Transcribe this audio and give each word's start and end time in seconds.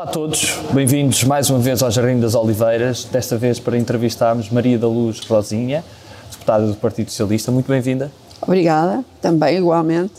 Olá 0.00 0.08
a 0.08 0.12
todos, 0.12 0.58
bem-vindos 0.72 1.24
mais 1.24 1.50
uma 1.50 1.58
vez 1.58 1.82
ao 1.82 1.90
Jardim 1.90 2.18
das 2.18 2.34
Oliveiras, 2.34 3.04
desta 3.04 3.36
vez 3.36 3.60
para 3.60 3.76
entrevistarmos 3.76 4.48
Maria 4.48 4.78
da 4.78 4.88
Luz 4.88 5.20
Rosinha, 5.20 5.84
deputada 6.30 6.66
do 6.66 6.74
Partido 6.74 7.10
Socialista. 7.10 7.52
Muito 7.52 7.66
bem-vinda. 7.66 8.10
Obrigada, 8.40 9.04
também 9.20 9.58
igualmente. 9.58 10.14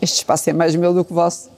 Este 0.00 0.18
espaço 0.18 0.48
é 0.50 0.52
mais 0.52 0.76
meu 0.76 0.94
do 0.94 1.04
que 1.04 1.12
vosso. 1.12 1.50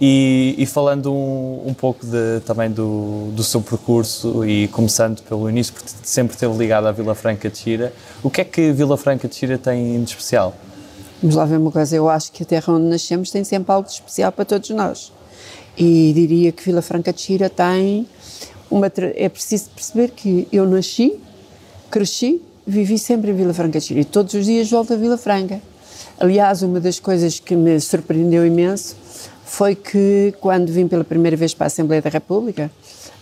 E, 0.00 0.56
e 0.58 0.66
falando 0.66 1.12
um, 1.14 1.62
um 1.64 1.74
pouco 1.74 2.04
de, 2.04 2.40
também 2.40 2.68
do, 2.68 3.30
do 3.36 3.44
seu 3.44 3.60
percurso 3.60 4.44
e 4.44 4.66
começando 4.66 5.22
pelo 5.22 5.48
início, 5.48 5.72
porque 5.72 5.90
sempre 6.02 6.34
esteve 6.34 6.58
ligado 6.58 6.88
à 6.88 6.90
Vila 6.90 7.14
Franca 7.14 7.48
de 7.48 7.56
Xira, 7.56 7.92
o 8.20 8.28
que 8.28 8.40
é 8.40 8.44
que 8.44 8.72
Vila 8.72 8.96
Franca 8.96 9.28
de 9.28 9.36
Xira 9.36 9.58
tem 9.58 10.02
de 10.02 10.10
especial? 10.10 10.52
Vamos 11.22 11.36
lá 11.36 11.44
ver 11.44 11.58
uma 11.58 11.70
coisa, 11.70 11.94
eu 11.94 12.08
acho 12.08 12.32
que 12.32 12.42
a 12.42 12.46
terra 12.46 12.72
onde 12.72 12.86
nascemos 12.86 13.30
tem 13.30 13.44
sempre 13.44 13.70
algo 13.70 13.86
de 13.86 13.94
especial 13.94 14.32
para 14.32 14.44
todos 14.44 14.68
nós. 14.70 15.12
E 15.76 16.12
diria 16.14 16.52
que 16.52 16.62
Vila 16.62 16.82
Franca 16.82 17.12
de 17.12 17.20
Xira 17.20 17.48
tem 17.48 18.06
uma. 18.70 18.90
É 19.14 19.28
preciso 19.28 19.70
perceber 19.70 20.10
que 20.10 20.46
eu 20.52 20.66
nasci, 20.66 21.18
cresci, 21.90 22.42
vivi 22.66 22.98
sempre 22.98 23.30
em 23.30 23.34
Vila 23.34 23.54
Franca 23.54 23.78
de 23.78 23.84
Xira 23.84 24.00
e 24.00 24.04
todos 24.04 24.34
os 24.34 24.46
dias 24.46 24.70
volto 24.70 24.92
a 24.92 24.96
Vila 24.96 25.16
Franca. 25.16 25.60
Aliás, 26.18 26.62
uma 26.62 26.78
das 26.78 27.00
coisas 27.00 27.40
que 27.40 27.56
me 27.56 27.80
surpreendeu 27.80 28.46
imenso 28.46 28.96
foi 29.44 29.74
que, 29.74 30.34
quando 30.40 30.70
vim 30.70 30.86
pela 30.86 31.04
primeira 31.04 31.36
vez 31.36 31.54
para 31.54 31.66
a 31.66 31.68
Assembleia 31.68 32.00
da 32.00 32.10
República, 32.10 32.70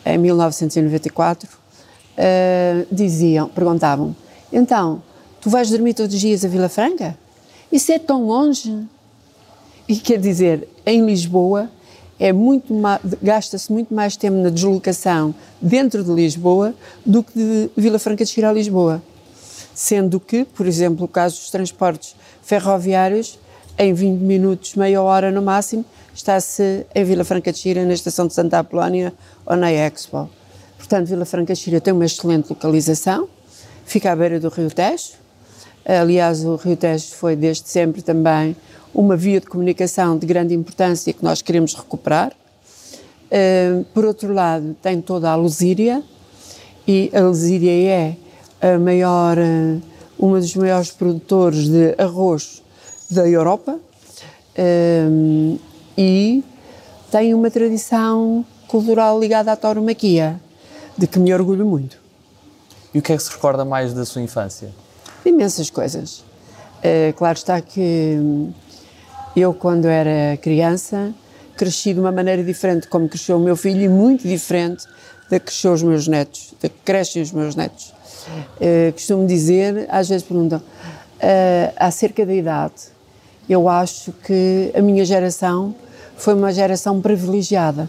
em 0.05 0.19
1994, 0.19 1.49
uh, 1.49 2.87
diziam, 2.91 3.49
perguntavam: 3.49 4.15
então, 4.53 5.03
tu 5.41 5.49
vais 5.49 5.71
dormir 5.71 5.95
todos 5.95 6.15
os 6.15 6.21
dias 6.21 6.45
a 6.45 6.49
Vila 6.49 6.69
Franca? 6.69 7.17
Isso 7.71 7.93
é 7.93 7.99
tão 7.99 8.27
longe. 8.27 8.77
E 9.89 9.97
quer 9.97 10.19
dizer, 10.19 10.69
em 10.85 11.05
Lisboa 11.05 11.71
é 12.21 12.35
muito 12.35 12.75
gasta-se 13.23 13.73
muito 13.73 13.95
mais 13.95 14.15
tempo 14.15 14.37
na 14.37 14.51
deslocação 14.51 15.35
dentro 15.61 16.05
de 16.05 16.13
Lisboa 16.13 16.75
do 17.05 17.25
que 17.25 17.33
de 17.33 17.71
Vila 17.75 17.99
Franca 17.99 18.25
de 18.25 18.31
Xira 18.31 18.51
a 18.51 18.53
Lisboa. 18.53 19.03
Sendo 19.75 20.21
que, 20.21 20.45
por 20.45 20.67
exemplo, 20.67 21.07
o 21.07 21.09
caso 21.09 21.37
dos 21.37 21.51
transportes 21.51 22.15
ferroviários, 22.43 23.39
em 23.79 23.95
20 23.95 24.21
minutos, 24.21 24.75
meia 24.75 25.01
hora 25.01 25.31
no 25.31 25.41
máximo, 25.41 25.83
está-se 26.15 26.85
em 26.95 27.05
Vila 27.05 27.25
Franca 27.25 27.51
de 27.51 27.59
Xira, 27.59 27.87
na 27.87 27.95
estação 27.95 28.27
de 28.27 28.35
Santa 28.35 28.59
Apolónia 28.59 29.15
ou 29.47 29.57
na 29.57 29.73
Expo. 29.73 30.29
Portanto, 30.77 31.07
Vila 31.07 31.25
Franca 31.25 31.55
de 31.55 31.59
Xira 31.59 31.81
tem 31.81 31.95
uma 31.95 32.05
excelente 32.05 32.51
localização, 32.51 33.29
fica 33.87 34.13
à 34.13 34.17
beira 34.17 34.39
do 34.39 34.51
Rio 34.51 34.71
Tejo, 34.71 35.13
Aliás, 35.85 36.45
o 36.45 36.57
Rio 36.57 36.77
Tejo 36.77 37.15
foi 37.15 37.35
desde 37.35 37.69
sempre 37.69 38.03
também 38.03 38.55
uma 38.95 39.17
via 39.17 39.41
de 39.41 39.47
comunicação 39.47 40.19
de 40.19 40.27
grande 40.27 40.55
importância 40.55 41.13
que 41.13 41.25
nós 41.25 41.43
queremos 41.43 41.75
recuperar. 41.75 42.33
Uh, 43.31 43.85
por 43.95 44.05
outro 44.05 44.33
lado, 44.33 44.77
tem 44.83 45.01
toda 45.01 45.31
a 45.31 45.37
Lusíria, 45.37 46.03
e 46.87 47.11
a 47.15 47.21
Lusíria 47.21 47.71
é 47.71 48.17
a 48.61 48.79
maior, 48.79 49.39
uh, 49.39 49.81
uma 50.19 50.41
dos 50.41 50.55
maiores 50.57 50.91
produtores 50.91 51.69
de 51.69 51.95
arroz 51.97 52.63
da 53.09 53.29
Europa 53.29 53.79
uh, 54.59 55.61
e 55.97 56.43
tem 57.11 57.33
uma 57.33 57.51
tradição 57.51 58.45
cultural 58.67 59.19
ligada 59.19 59.53
à 59.53 59.57
tauromaquia, 59.57 60.41
de 60.99 61.07
que 61.07 61.19
me 61.19 61.33
orgulho 61.33 61.65
muito. 61.65 61.99
E 62.93 62.99
o 62.99 63.03
que 63.03 63.13
é 63.13 63.17
que 63.17 63.23
se 63.23 63.31
recorda 63.31 63.65
mais 63.65 63.93
da 63.93 64.05
sua 64.05 64.23
infância? 64.23 64.71
Imensas 65.29 65.71
coisas. 65.71 66.25
Uh, 66.79 67.13
claro 67.17 67.37
está 67.37 67.61
que 67.61 68.19
eu, 69.37 69.53
quando 69.55 69.87
era 69.87 70.37
criança, 70.39 71.13
cresci 71.57 71.93
de 71.95 72.01
uma 72.01 72.11
maneira 72.11 72.43
diferente 72.43 72.89
como 72.89 73.09
cresceu 73.09 73.37
o 73.37 73.41
meu 73.41 73.57
filho 73.57 73.83
e 73.83 73.89
muito 73.89 74.27
diferente 74.27 74.87
da 75.31 75.39
que 75.39 75.47
cresceu 75.47 75.73
os 75.73 75.83
meus 75.83 76.09
netos, 76.09 76.55
da 76.61 76.69
que 76.69 76.79
crescem 76.85 77.23
os 77.23 77.33
meus 77.33 77.55
netos. 77.55 77.93
Uh, 78.57 78.93
costumo 78.93 79.27
dizer, 79.27 79.87
às 79.89 80.09
vezes 80.09 80.27
perguntam, 80.27 80.59
uh, 80.59 81.73
acerca 81.77 82.25
da 82.25 82.35
idade, 82.35 82.75
eu 83.49 83.69
acho 83.69 84.13
que 84.25 84.73
a 84.75 84.81
minha 84.81 85.05
geração 85.05 85.75
foi 86.17 86.35
uma 86.35 86.53
geração 86.53 87.01
privilegiada, 87.01 87.89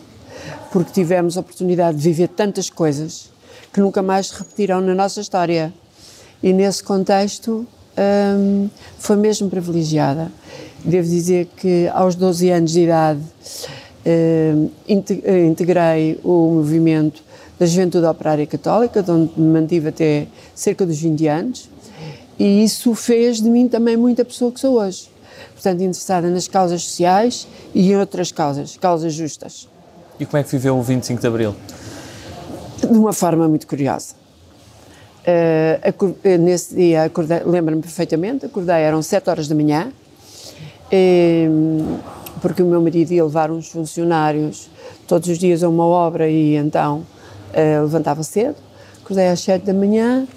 porque 0.72 0.92
tivemos 0.92 1.38
a 1.38 1.42
oportunidade 1.42 1.98
de 1.98 2.04
viver 2.04 2.30
tantas 2.30 2.70
coisas 2.70 3.30
que 3.74 3.80
nunca 3.80 4.02
mais 4.02 4.28
se 4.28 4.38
repetirão 4.38 4.82
na 4.82 4.94
nossa 4.94 5.22
história 5.22 5.74
e 6.42 6.54
nesse 6.54 6.84
contexto 6.84 7.66
um, 7.98 8.70
foi 8.98 9.16
mesmo 9.16 9.50
privilegiada. 9.50 10.32
Devo 10.84 11.08
dizer 11.08 11.48
que 11.58 11.88
aos 11.94 12.16
12 12.16 12.50
anos 12.50 12.72
de 12.72 12.82
idade 12.82 13.22
um, 14.06 14.70
integrei 15.48 16.20
o 16.24 16.56
movimento 16.56 17.24
da 17.60 17.66
Juventude 17.66 18.06
Operária 18.08 18.48
Católica, 18.48 19.04
de 19.04 19.12
onde 19.12 19.40
me 19.40 19.48
mantive 19.60 19.90
até 19.90 20.28
cerca 20.56 20.86
dos 20.86 21.00
20 21.00 21.28
anos, 21.28 21.70
e 22.40 22.64
isso 22.64 22.96
fez 22.96 23.40
de 23.40 23.50
mim 23.50 23.68
também 23.68 23.96
muita 23.96 24.26
pessoa 24.26 24.52
que 24.52 24.60
sou 24.60 24.80
hoje. 24.80 25.12
Portanto, 25.54 25.82
interessada 25.82 26.28
nas 26.28 26.48
causas 26.48 26.82
sociais 26.84 27.48
e 27.76 27.92
em 27.92 27.98
outras 27.98 28.32
causas, 28.32 28.78
causas 28.78 29.14
justas. 29.14 29.70
E 30.20 30.26
como 30.26 30.40
é 30.40 30.44
que 30.44 30.50
viveu 30.50 30.76
o 30.76 30.82
25 30.82 31.22
de 31.22 31.28
Abril? 31.28 31.56
De 32.80 32.98
uma 32.98 33.14
forma 33.14 33.48
muito 33.48 33.68
curiosa. 33.68 34.21
Uh, 35.22 36.38
nesse 36.40 36.76
dia, 36.76 37.12
lembro-me 37.46 37.82
perfeitamente, 37.82 38.46
acordei, 38.46 38.82
eram 38.82 39.02
7 39.02 39.30
horas 39.30 39.48
da 39.48 39.54
manhã, 39.54 39.92
e, 40.92 41.48
porque 42.42 42.62
o 42.64 42.66
meu 42.66 42.82
marido 42.82 43.12
ia 43.12 43.24
levar 43.24 43.52
uns 43.52 43.70
funcionários 43.70 44.70
todos 45.08 45.30
os 45.30 45.38
dias 45.38 45.64
a 45.64 45.70
uma 45.70 45.86
obra 45.86 46.28
e 46.28 46.56
então 46.56 47.06
uh, 47.54 47.82
levantava 47.84 48.24
cedo. 48.24 48.56
Acordei 49.04 49.28
às 49.28 49.40
7 49.42 49.66
da 49.66 49.74
manhã 49.74 50.28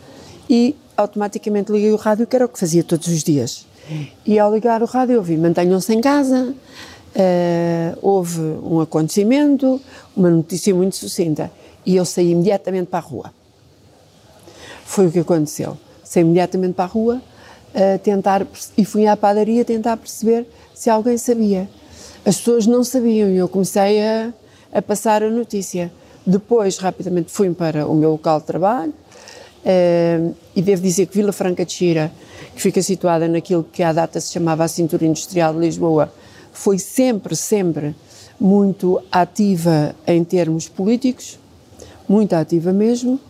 e 0.49 0.77
automaticamente 0.97 1.73
liguei 1.73 1.93
o 1.93 1.97
rádio, 1.97 2.27
que 2.27 2.37
era 2.37 2.45
o 2.45 2.49
que 2.49 2.59
fazia 2.59 2.85
todos 2.85 3.09
os 3.09 3.23
dias. 3.23 3.67
E 4.25 4.39
ao 4.39 4.53
ligar 4.53 4.83
o 4.83 4.87
rádio, 4.87 5.15
eu 5.15 5.23
vi: 5.23 5.37
mantenham-se 5.37 5.93
em 5.95 6.01
casa. 6.01 6.55
Uh, 7.15 7.99
houve 8.03 8.41
um 8.41 8.81
acontecimento, 8.81 9.81
uma 10.17 10.29
notícia 10.29 10.75
muito 10.75 10.97
sucinta, 10.97 11.51
e 11.87 11.95
eu 11.95 12.05
saí 12.05 12.33
imediatamente 12.33 12.89
para 12.89 12.99
a 12.99 13.03
rua. 13.03 13.44
Foi 14.85 15.07
o 15.07 15.13
que 15.13 15.19
aconteceu. 15.21 15.77
Saí 16.03 16.23
imediatamente 16.23 16.75
para 16.75 16.85
a 16.85 16.89
rua 16.89 17.23
a 17.75 17.99
tentar, 17.99 18.47
e 18.77 18.85
fui 18.85 19.07
à 19.07 19.17
padaria 19.17 19.65
tentar 19.65 19.97
perceber 19.97 20.47
se 20.73 20.89
alguém 20.89 21.19
sabia. 21.19 21.69
As 22.25 22.37
pessoas 22.37 22.67
não 22.67 22.85
sabiam 22.85 23.29
e 23.29 23.37
eu 23.37 23.49
comecei 23.49 24.01
a, 24.03 24.33
a 24.73 24.81
passar 24.81 25.23
a 25.23 25.31
notícia. 25.31 25.93
Depois, 26.27 26.79
rapidamente, 26.79 27.31
fui 27.31 27.51
para 27.51 27.87
o 27.87 27.95
meu 27.95 28.13
local 28.13 28.41
de 28.41 28.47
trabalho 28.47 28.95
uh, 29.65 30.35
e 30.55 30.63
devo 30.63 30.81
dizer 30.81 31.07
que 31.07 31.17
Vila 31.17 31.33
Franca 31.33 31.65
de 31.65 31.73
Xira, 31.73 32.13
que 32.55 32.63
fica 32.63 32.81
situada 32.81 33.29
naquilo 33.29 33.65
que 33.65 33.83
à 33.83 33.93
data 33.93 34.21
se 34.21 34.33
chamava 34.33 34.65
a 34.65 34.69
Cintura 34.69 35.05
Industrial 35.05 35.53
de 35.53 35.61
Lisboa, 35.61 36.13
foi 36.53 36.79
sempre, 36.79 37.37
sempre 37.37 37.95
muito 38.41 39.03
ativa 39.13 39.95
em 40.07 40.25
termos 40.25 40.69
políticos, 40.69 41.39
muito 42.09 42.35
ativa 42.35 42.73
mesmo. 42.73 43.21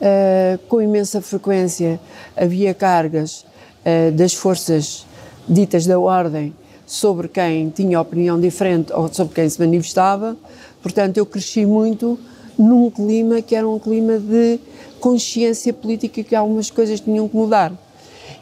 Uh, 0.00 0.56
com 0.66 0.80
imensa 0.80 1.20
frequência 1.20 2.00
havia 2.34 2.72
cargas 2.72 3.44
uh, 3.84 4.10
das 4.12 4.32
forças 4.32 5.04
ditas 5.46 5.84
da 5.84 5.98
ordem 5.98 6.54
sobre 6.86 7.28
quem 7.28 7.68
tinha 7.68 8.00
opinião 8.00 8.40
diferente 8.40 8.92
ou 8.94 9.12
sobre 9.12 9.34
quem 9.34 9.48
se 9.48 9.60
manifestava. 9.60 10.36
Portanto, 10.82 11.18
eu 11.18 11.26
cresci 11.26 11.66
muito 11.66 12.18
num 12.58 12.90
clima 12.90 13.42
que 13.42 13.54
era 13.54 13.68
um 13.68 13.78
clima 13.78 14.18
de 14.18 14.58
consciência 15.00 15.72
política 15.72 16.22
que 16.22 16.34
algumas 16.34 16.70
coisas 16.70 16.98
tinham 17.00 17.28
que 17.28 17.36
mudar. 17.36 17.72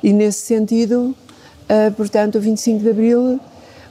E 0.03 0.13
nesse 0.13 0.43
sentido, 0.47 1.15
uh, 1.69 1.93
portanto, 1.97 2.37
o 2.37 2.41
25 2.41 2.83
de 2.83 2.91
Abril 2.91 3.41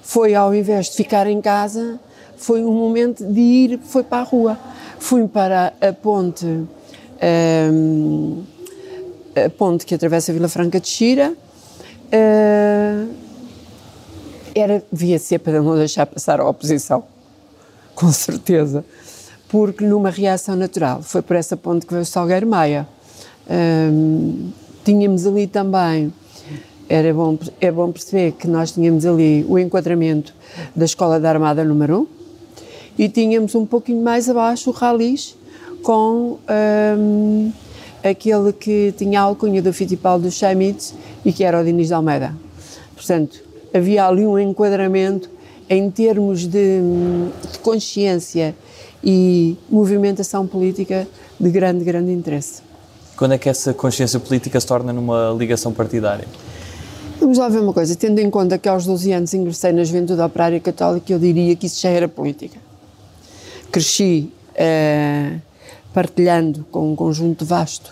foi, 0.01 0.33
ao 0.33 0.55
invés 0.55 0.85
de 0.85 0.93
ficar 0.93 1.27
em 1.27 1.41
casa, 1.41 1.99
foi 2.37 2.63
um 2.63 2.71
momento 2.71 3.25
de 3.25 3.39
ir, 3.39 3.79
foi 3.83 4.03
para 4.03 4.19
a 4.19 4.23
rua. 4.23 4.57
Fui 4.99 5.27
para 5.27 5.73
a 5.81 5.93
ponte 5.93 6.65
a 9.45 9.49
ponte 9.51 9.85
que 9.85 9.93
atravessa 9.95 10.31
a 10.31 10.33
Vila 10.33 10.47
Franca 10.47 10.79
de 10.79 10.87
Xira, 10.87 11.31
uh, 11.31 13.13
era, 14.55 14.83
devia 14.91 15.19
ser 15.19 15.39
para 15.39 15.61
não 15.61 15.75
deixar 15.75 16.05
passar 16.05 16.39
a 16.39 16.49
oposição, 16.49 17.03
com 17.93 18.11
certeza, 18.11 18.83
porque 19.47 19.85
numa 19.85 20.09
reação 20.09 20.55
natural, 20.55 21.01
foi 21.03 21.21
por 21.21 21.35
essa 21.35 21.55
ponte 21.55 21.85
que 21.85 21.93
veio 21.93 22.03
o 22.03 22.05
Salgueiro 22.05 22.47
Maia. 22.47 22.87
Um, 23.49 24.49
tínhamos 24.83 25.27
ali 25.27 25.47
também, 25.47 26.11
era 26.89 27.13
bom, 27.13 27.37
é 27.61 27.71
bom 27.71 27.91
perceber 27.91 28.31
que 28.33 28.47
nós 28.47 28.71
tínhamos 28.71 29.05
ali 29.05 29.45
o 29.47 29.59
enquadramento 29.59 30.33
da 30.75 30.85
Escola 30.85 31.19
da 31.19 31.29
Armada 31.29 31.63
número 31.63 32.01
1 32.01 32.07
e 32.97 33.09
tínhamos 33.09 33.53
um 33.55 33.65
pouquinho 33.65 34.01
mais 34.01 34.29
abaixo 34.29 34.69
o 34.69 34.73
Ralis, 34.73 35.35
com 35.87 36.37
um, 36.99 37.49
aquele 38.03 38.51
que 38.51 38.93
tinha 38.97 39.21
a 39.21 39.23
alcunha 39.23 39.61
do 39.61 39.71
Fittipaldi 39.71 40.25
do 40.25 40.31
Schmitz 40.31 40.93
e 41.23 41.31
que 41.31 41.45
era 41.45 41.61
o 41.61 41.63
Diniz 41.63 41.87
de 41.87 41.93
Almeida. 41.93 42.35
Portanto, 42.93 43.41
havia 43.73 44.05
ali 44.05 44.27
um 44.27 44.37
enquadramento 44.37 45.29
em 45.69 45.89
termos 45.89 46.45
de, 46.45 46.81
de 47.53 47.59
consciência 47.59 48.53
e 49.01 49.55
movimentação 49.69 50.45
política 50.45 51.07
de 51.39 51.49
grande, 51.49 51.85
grande 51.85 52.11
interesse. 52.11 52.61
Quando 53.15 53.35
é 53.35 53.37
que 53.37 53.47
essa 53.47 53.73
consciência 53.73 54.19
política 54.19 54.59
se 54.59 54.67
torna 54.67 54.91
numa 54.91 55.33
ligação 55.39 55.71
partidária? 55.71 56.27
Vamos 57.17 57.37
lá 57.37 57.47
ver 57.47 57.59
uma 57.59 57.71
coisa, 57.71 57.95
tendo 57.95 58.19
em 58.19 58.29
conta 58.29 58.57
que 58.57 58.67
aos 58.67 58.85
12 58.85 59.13
anos 59.13 59.33
ingressei 59.33 59.71
na 59.71 59.85
Juventude 59.85 60.19
Operária 60.19 60.59
Católica, 60.59 61.13
eu 61.13 61.17
diria 61.17 61.55
que 61.55 61.67
isso 61.67 61.79
já 61.79 61.89
era 61.89 62.09
política. 62.09 62.59
Cresci 63.71 64.33
eh, 64.53 65.37
partilhando 65.97 66.63
com 66.69 66.91
um 66.91 66.95
conjunto 66.95 67.44
vasto 67.44 67.91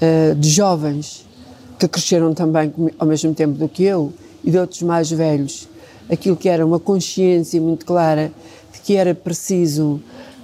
eh, 0.00 0.34
de 0.36 0.50
jovens 0.50 1.24
que 1.78 1.86
cresceram 1.86 2.34
também 2.34 2.74
ao 2.98 3.06
mesmo 3.06 3.32
tempo 3.32 3.52
do 3.56 3.68
que 3.68 3.84
eu 3.84 4.12
e 4.42 4.50
de 4.50 4.58
outros 4.58 4.82
mais 4.82 5.12
velhos, 5.12 5.68
aquilo 6.10 6.34
que 6.34 6.48
era 6.48 6.66
uma 6.66 6.80
consciência 6.80 7.60
muito 7.60 7.86
clara 7.86 8.32
de 8.72 8.80
que 8.80 8.96
era 8.96 9.14
preciso 9.14 10.00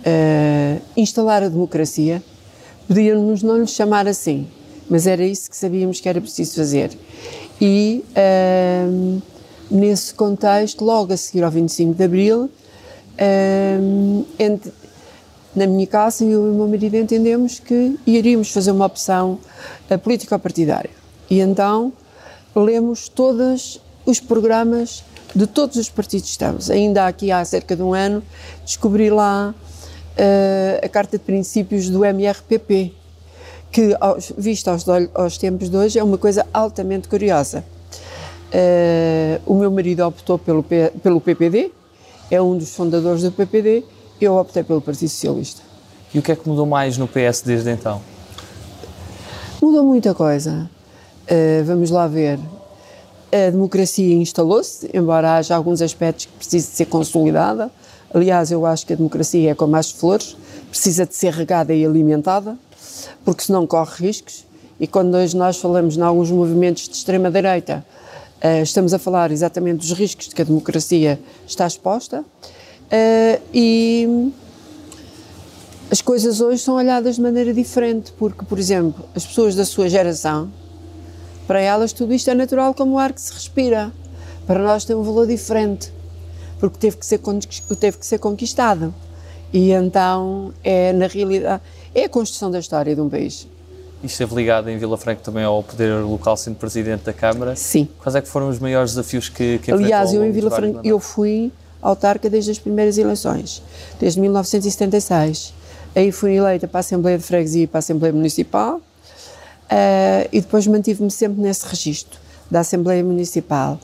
uh, 0.06 0.81
instalar 0.97 1.43
a 1.43 1.49
democracia. 1.49 2.23
Podíamos 2.87 3.43
não 3.43 3.59
lhe 3.59 3.67
chamar 3.67 4.06
assim, 4.06 4.47
mas 4.88 5.09
era 5.09 5.27
isso 5.27 5.50
que 5.50 5.56
sabíamos 5.56 5.99
que 5.99 6.09
era 6.09 6.21
preciso 6.21 6.55
fazer. 6.55 6.97
E 7.61 8.05
uh, 8.11 9.23
nesse 9.69 10.15
contexto, 10.15 10.85
logo 10.85 11.12
a 11.12 11.17
seguir 11.17 11.43
ao 11.43 11.50
25 11.50 11.94
de 11.94 12.05
Abril, 12.05 12.44
uh, 12.44 14.27
entre, 14.38 14.71
na 15.56 15.67
minha 15.67 15.87
casa, 15.87 16.23
eu 16.23 16.47
e 16.47 16.50
o 16.50 16.55
meu 16.55 16.69
marido 16.69 16.97
entendemos 16.97 17.58
que 17.58 17.99
iríamos 18.06 18.53
fazer 18.53 18.70
uma 18.70 18.85
opção 18.85 19.38
político-partidária. 20.03 20.91
E 21.31 21.41
então 21.41 21.93
lemos 22.55 23.08
todos 23.08 23.81
os 24.05 24.20
programas 24.20 25.03
de 25.35 25.47
todos 25.47 25.76
os 25.76 25.88
partidos 25.88 26.26
que 26.26 26.31
estamos. 26.32 26.70
Ainda 26.70 27.06
aqui 27.06 27.32
há 27.32 27.44
cerca 27.44 27.75
de 27.75 27.82
um 27.82 27.93
ano 27.93 28.23
descobri 28.64 29.11
lá 29.11 29.55
uh, 30.17 30.85
a 30.85 30.88
Carta 30.88 31.19
de 31.19 31.25
Princípios 31.25 31.88
do 31.88 32.05
MRPP, 32.05 32.93
que, 33.70 33.97
aos, 34.00 34.32
visto 34.37 34.69
aos, 34.69 34.87
aos, 35.14 35.37
tempos 35.37 35.69
de 35.69 35.76
hoje, 35.76 35.99
é 35.99 36.05
uma 36.05 36.19
coisa 36.19 36.47
altamente 36.52 37.09
curiosa. 37.09 37.64
Uh, 38.49 39.41
o 39.44 39.55
meu 39.59 39.70
marido 39.70 40.06
optou 40.06 40.38
pelo, 40.38 40.62
P, 40.62 40.93
pelo 41.02 41.20
PPD, 41.20 41.73
é 42.31 42.41
um 42.41 42.56
dos 42.56 42.75
fundadores 42.75 43.23
do 43.23 43.32
PPD, 43.32 43.85
eu 44.25 44.37
optei 44.37 44.63
pelo 44.63 44.81
Partido 44.81 45.09
Socialista. 45.09 45.63
E 46.15 46.19
o 46.19 46.23
que 46.23 46.33
é 46.33 46.37
que 46.37 46.49
mudou 46.49 46.65
mais 46.65 46.97
no 46.97 47.07
PS 47.07 47.43
desde 47.45 47.71
então? 47.71 48.01
Mudou 49.61 49.85
muita 49.85 50.15
coisa. 50.15 50.71
Uh, 51.25 51.65
vamos 51.65 51.91
lá 51.91 52.07
ver. 52.07 52.39
A 53.33 53.51
democracia 53.51 54.15
instalou-se, 54.15 54.89
embora 54.95 55.37
haja 55.37 55.55
alguns 55.55 55.83
aspectos 55.83 56.27
que 56.27 56.33
precisem 56.33 56.71
de 56.71 56.77
ser 56.77 56.87
consolidada. 56.87 57.71
Aliás, 58.15 58.51
eu 58.51 58.65
acho 58.65 58.87
que 58.87 58.93
a 58.93 58.97
democracia 58.97 59.51
é 59.51 59.55
como 59.55 59.75
as 59.77 59.91
flores, 59.91 60.37
precisa 60.71 61.05
de 61.05 61.15
ser 61.15 61.33
regada 61.33 61.75
e 61.75 61.85
alimentada, 61.85 62.57
porque 63.25 63.43
senão 63.43 63.67
corre 63.67 64.07
riscos. 64.07 64.47
E 64.79 64.87
quando 64.87 65.17
hoje 65.17 65.37
nós 65.37 65.59
falamos 65.59 65.97
em 65.97 66.03
alguns 66.03 66.31
movimentos 66.31 66.89
de 66.89 66.95
extrema-direita, 66.95 67.85
uh, 68.43 68.62
estamos 68.62 68.95
a 68.95 68.99
falar 68.99 69.33
exatamente 69.33 69.79
dos 69.79 69.93
riscos 69.93 70.29
de 70.29 70.35
que 70.35 70.43
a 70.43 70.45
democracia 70.45 71.21
está 71.47 71.67
exposta. 71.67 72.25
Uh, 72.87 73.43
e 73.53 74.33
as 75.91 76.00
coisas 76.00 76.41
hoje 76.41 76.62
são 76.62 76.75
olhadas 76.75 77.17
de 77.17 77.23
maneira 77.23 77.53
diferente, 77.53 78.12
porque, 78.19 78.44
por 78.44 78.59
exemplo, 78.59 79.05
as 79.15 79.25
pessoas 79.25 79.55
da 79.55 79.65
sua 79.65 79.88
geração, 79.88 80.50
para 81.47 81.61
elas 81.61 81.93
tudo 81.93 82.12
isto 82.12 82.31
é 82.31 82.35
natural 82.35 82.75
como 82.75 82.94
o 82.94 82.99
ar 82.99 83.12
que 83.12 83.21
se 83.21 83.33
respira. 83.33 83.93
Para 84.47 84.61
nós 84.61 84.85
tem 84.85 84.94
um 84.94 85.03
valor 85.03 85.27
diferente, 85.27 85.93
porque 86.59 86.79
teve 86.79 86.97
que 86.97 87.06
ser, 87.06 87.21
teve 87.79 87.99
que 87.99 88.06
ser 88.06 88.19
conquistado. 88.19 88.94
E 89.53 89.71
então 89.71 90.53
é, 90.62 90.93
na 90.93 91.06
realidade, 91.06 91.62
é 91.94 92.05
a 92.05 92.09
construção 92.09 92.50
da 92.50 92.59
história 92.59 92.94
de 92.94 93.00
um 93.00 93.09
país. 93.09 93.49
E 94.03 94.06
esteve 94.06 94.35
ligado 94.35 94.69
em 94.69 94.77
Vila 94.77 94.97
Franca 94.97 95.21
também 95.23 95.44
ao 95.44 95.62
poder 95.62 96.03
local, 96.05 96.37
sendo 96.37 96.56
presidente 96.56 97.05
da 97.05 97.12
Câmara. 97.12 97.56
Sim. 97.56 97.88
Quais 97.99 98.15
é 98.15 98.21
que 98.21 98.29
foram 98.29 98.49
os 98.49 98.59
maiores 98.59 98.91
desafios 98.91 99.29
que, 99.29 99.59
que 99.59 99.73
Aliás, 99.73 100.12
eu 100.12 100.25
em 100.25 100.31
Vila 100.31 100.50
Franca, 100.50 100.81
eu 100.85 101.00
fui 101.00 101.50
autarca 101.81 102.28
desde 102.28 102.50
as 102.50 102.58
primeiras 102.58 102.99
eleições, 102.99 103.62
desde 104.00 104.20
1976. 104.20 105.55
Aí 105.94 106.12
fui 106.12 106.34
eleita 106.34 106.69
para 106.69 106.78
a 106.78 106.81
Assembleia 106.81 107.19
de 107.19 107.25
Freguesia 107.25 107.64
e 107.64 107.67
para 107.67 107.78
a 107.78 107.81
Assembleia 107.81 108.12
Municipal 108.12 108.81
Uh, 109.67 110.28
e 110.32 110.40
depois 110.40 110.64
mantive-me 110.67 111.11
sempre 111.11 111.43
nesse 111.43 111.67
registro 111.67 112.19
da 112.49 112.61
Assembleia 112.61 113.02
Municipal. 113.02 113.81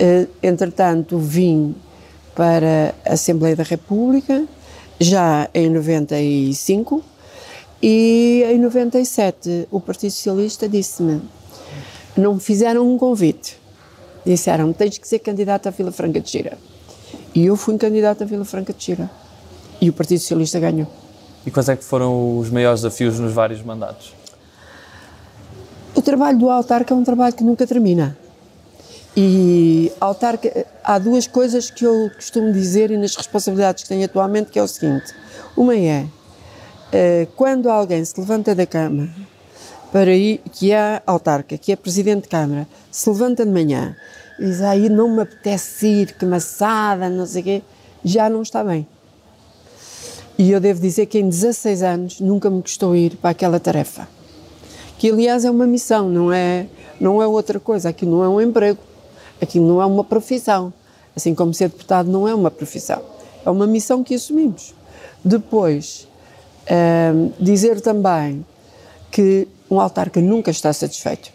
Uh, 0.00 0.28
entretanto, 0.42 1.18
vim 1.18 1.74
para 2.34 2.92
a 3.06 3.12
Assembleia 3.12 3.54
da 3.54 3.62
República, 3.62 4.44
já 4.98 5.48
em 5.54 5.70
95, 5.70 7.02
e 7.80 8.44
em 8.48 8.58
97 8.58 9.68
o 9.70 9.78
Partido 9.78 10.10
Socialista 10.10 10.68
disse-me: 10.68 11.22
não 12.16 12.34
me 12.34 12.40
fizeram 12.40 12.92
um 12.92 12.98
convite. 12.98 13.56
Disseram: 14.26 14.72
tens 14.72 14.98
que 14.98 15.06
ser 15.06 15.20
candidato 15.20 15.68
à 15.68 15.70
Vila 15.70 15.92
Franca 15.92 16.20
de 16.20 16.28
Gira. 16.28 16.58
E 17.34 17.46
eu 17.46 17.56
fui 17.56 17.76
candidato 17.76 18.22
à 18.22 18.26
Vila 18.26 18.44
Franca 18.44 18.72
de 18.72 18.84
Gira. 18.84 19.10
E 19.80 19.90
o 19.90 19.92
Partido 19.92 20.20
Socialista 20.20 20.60
ganhou. 20.60 20.86
E 21.44 21.50
quais 21.50 21.68
é 21.68 21.76
que 21.76 21.84
foram 21.84 22.38
os 22.38 22.48
maiores 22.48 22.80
desafios 22.80 23.18
nos 23.18 23.32
vários 23.32 23.62
mandatos? 23.62 24.14
O 25.94 26.00
trabalho 26.00 26.38
do 26.38 26.48
autarca 26.48 26.94
é 26.94 26.96
um 26.96 27.04
trabalho 27.04 27.34
que 27.34 27.42
nunca 27.42 27.66
termina. 27.66 28.16
E 29.16 29.92
autarca, 30.00 30.66
há 30.82 30.98
duas 30.98 31.26
coisas 31.26 31.70
que 31.70 31.84
eu 31.84 32.10
costumo 32.14 32.52
dizer 32.52 32.90
e 32.90 32.96
nas 32.96 33.14
responsabilidades 33.14 33.82
que 33.82 33.88
tenho 33.88 34.04
atualmente, 34.04 34.50
que 34.50 34.58
é 34.58 34.62
o 34.62 34.68
seguinte. 34.68 35.12
Uma 35.56 35.76
é, 35.76 36.06
eh, 36.92 37.28
quando 37.36 37.68
alguém 37.68 38.04
se 38.04 38.18
levanta 38.18 38.54
da 38.54 38.66
cama 38.66 39.08
para 39.92 40.12
ir, 40.12 40.40
que 40.52 40.72
é 40.72 41.00
autarca, 41.06 41.56
que 41.56 41.70
é 41.70 41.76
presidente 41.76 42.22
de 42.22 42.28
Câmara, 42.28 42.66
se 42.90 43.08
levanta 43.08 43.44
de 43.44 43.52
manhã 43.52 43.94
e 44.38 44.44
diz, 44.46 44.60
aí 44.62 44.88
não 44.88 45.08
me 45.08 45.22
apetece 45.22 45.86
ir, 45.86 46.12
que 46.12 46.26
maçada, 46.26 47.08
não 47.08 47.26
sei 47.26 47.40
o 47.40 47.44
quê, 47.44 47.62
já 48.04 48.28
não 48.28 48.42
está 48.42 48.64
bem. 48.64 48.86
E 50.36 50.50
eu 50.50 50.60
devo 50.60 50.80
dizer 50.80 51.06
que 51.06 51.18
em 51.18 51.28
16 51.28 51.82
anos 51.82 52.20
nunca 52.20 52.50
me 52.50 52.60
custou 52.60 52.96
ir 52.96 53.16
para 53.16 53.30
aquela 53.30 53.60
tarefa. 53.60 54.08
Que 54.98 55.10
aliás 55.10 55.44
é 55.44 55.50
uma 55.50 55.66
missão, 55.66 56.08
não 56.08 56.32
é, 56.32 56.66
não 57.00 57.22
é 57.22 57.26
outra 57.26 57.60
coisa, 57.60 57.88
aquilo 57.88 58.10
não 58.12 58.24
é 58.24 58.28
um 58.28 58.40
emprego, 58.40 58.80
aquilo 59.40 59.66
não 59.66 59.80
é 59.80 59.86
uma 59.86 60.02
profissão, 60.02 60.72
assim 61.14 61.34
como 61.34 61.54
ser 61.54 61.68
deputado 61.68 62.10
não 62.10 62.26
é 62.26 62.34
uma 62.34 62.50
profissão, 62.50 63.00
é 63.44 63.50
uma 63.50 63.66
missão 63.66 64.02
que 64.02 64.14
assumimos. 64.14 64.74
Depois, 65.24 66.08
ehm, 66.66 67.30
dizer 67.38 67.80
também 67.80 68.44
que 69.10 69.46
um 69.70 69.80
autarca 69.80 70.20
nunca 70.20 70.50
está 70.50 70.72
satisfeito, 70.72 71.30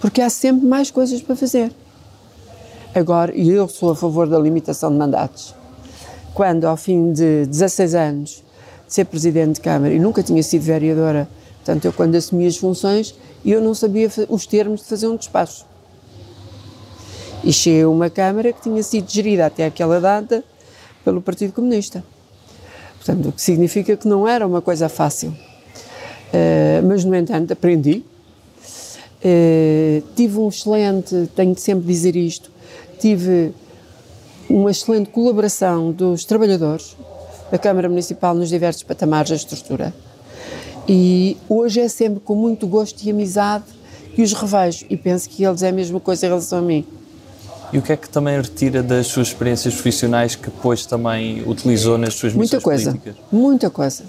porque 0.00 0.20
há 0.20 0.30
sempre 0.30 0.66
mais 0.66 0.90
coisas 0.90 1.20
para 1.20 1.34
fazer. 1.34 1.72
Agora, 2.96 3.30
e 3.36 3.50
eu 3.50 3.68
sou 3.68 3.90
a 3.90 3.94
favor 3.94 4.26
da 4.26 4.38
limitação 4.38 4.90
de 4.90 4.96
mandatos. 4.96 5.54
Quando, 6.32 6.64
ao 6.64 6.76
fim 6.76 7.12
de 7.12 7.44
16 7.44 7.94
anos 7.94 8.42
de 8.86 8.94
ser 8.94 9.04
Presidente 9.04 9.56
de 9.56 9.60
Câmara 9.60 9.92
e 9.92 9.98
nunca 9.98 10.22
tinha 10.22 10.42
sido 10.42 10.62
vereadora 10.62 11.28
Portanto, 11.66 11.84
eu 11.84 11.92
quando 11.92 12.14
assumi 12.14 12.46
as 12.46 12.56
funções, 12.56 13.12
eu 13.44 13.60
não 13.60 13.74
sabia 13.74 14.08
os 14.28 14.46
termos 14.46 14.82
de 14.82 14.86
fazer 14.86 15.08
um 15.08 15.16
despacho. 15.16 15.66
E 17.42 17.52
cheguei 17.52 17.82
a 17.82 17.88
uma 17.88 18.08
Câmara 18.08 18.52
que 18.52 18.62
tinha 18.62 18.80
sido 18.84 19.10
gerida 19.10 19.46
até 19.46 19.66
aquela 19.66 20.00
data 20.00 20.44
pelo 21.04 21.20
Partido 21.20 21.52
Comunista. 21.52 22.04
Portanto, 22.98 23.30
o 23.30 23.32
que 23.32 23.42
significa 23.42 23.96
que 23.96 24.06
não 24.06 24.28
era 24.28 24.46
uma 24.46 24.62
coisa 24.62 24.88
fácil. 24.88 25.30
Uh, 25.30 26.86
mas, 26.86 27.04
no 27.04 27.16
entanto, 27.16 27.52
aprendi. 27.52 28.04
Uh, 29.24 30.02
tive 30.14 30.38
um 30.38 30.48
excelente, 30.48 31.28
tenho 31.34 31.52
de 31.52 31.60
sempre 31.60 31.84
dizer 31.84 32.14
isto, 32.14 32.48
tive 32.98 33.52
uma 34.48 34.70
excelente 34.70 35.10
colaboração 35.10 35.90
dos 35.90 36.24
trabalhadores 36.24 36.96
da 37.50 37.58
Câmara 37.58 37.88
Municipal 37.88 38.34
nos 38.34 38.48
diversos 38.48 38.82
patamares 38.82 39.30
da 39.30 39.36
estrutura. 39.36 39.94
E 40.88 41.36
hoje 41.48 41.80
é 41.80 41.88
sempre 41.88 42.20
com 42.20 42.34
muito 42.34 42.66
gosto 42.66 43.02
e 43.02 43.10
amizade 43.10 43.64
que 44.14 44.22
os 44.22 44.32
revejo 44.32 44.86
e 44.88 44.96
penso 44.96 45.28
que 45.28 45.44
eles 45.44 45.62
é 45.62 45.68
a 45.68 45.72
mesma 45.72 46.00
coisa 46.00 46.26
em 46.26 46.28
relação 46.28 46.58
a 46.60 46.62
mim. 46.62 46.86
E 47.72 47.78
o 47.78 47.82
que 47.82 47.92
é 47.92 47.96
que 47.96 48.08
também 48.08 48.40
retira 48.40 48.82
das 48.82 49.08
suas 49.08 49.28
experiências 49.28 49.74
profissionais 49.74 50.36
que 50.36 50.44
depois 50.44 50.86
também 50.86 51.42
utilizou 51.46 51.98
nas 51.98 52.14
suas 52.14 52.32
muita 52.32 52.60
coisa, 52.60 52.92
políticas? 52.92 53.16
Muita 53.32 53.70
coisa. 53.70 54.04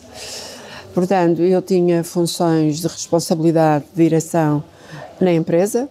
Portanto, 0.94 1.42
eu 1.42 1.62
tinha 1.62 2.04
funções 2.04 2.80
de 2.80 2.88
responsabilidade 2.88 3.86
de 3.94 4.04
direção 4.04 4.64
na 5.20 5.34
empresa, 5.34 5.90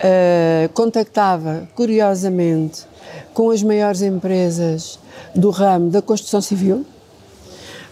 uh, 0.00 0.68
contactava, 0.72 1.68
curiosamente, 1.74 2.84
com 3.32 3.50
as 3.50 3.62
maiores 3.62 4.02
empresas 4.02 4.98
do 5.34 5.50
ramo 5.50 5.90
da 5.90 6.02
construção 6.02 6.40
civil, 6.40 6.84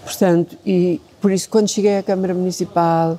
portanto, 0.04 0.56
e 0.64 1.00
por 1.20 1.30
isso, 1.32 1.48
quando 1.48 1.68
cheguei 1.68 1.98
à 1.98 2.02
Câmara 2.02 2.32
Municipal, 2.32 3.18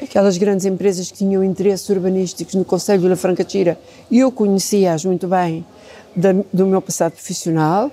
aquelas 0.00 0.36
grandes 0.38 0.66
empresas 0.66 1.10
que 1.10 1.18
tinham 1.18 1.42
interesses 1.42 1.88
urbanísticos 1.88 2.54
no 2.54 2.64
Conselho 2.64 2.98
de 2.98 3.04
Vila 3.04 3.16
Franca 3.16 3.44
de 3.44 3.52
Xira, 3.52 3.80
eu 4.10 4.30
conhecia-as 4.30 5.04
muito 5.04 5.26
bem 5.26 5.64
da, 6.14 6.32
do 6.52 6.66
meu 6.66 6.80
passado 6.80 7.12
profissional, 7.12 7.90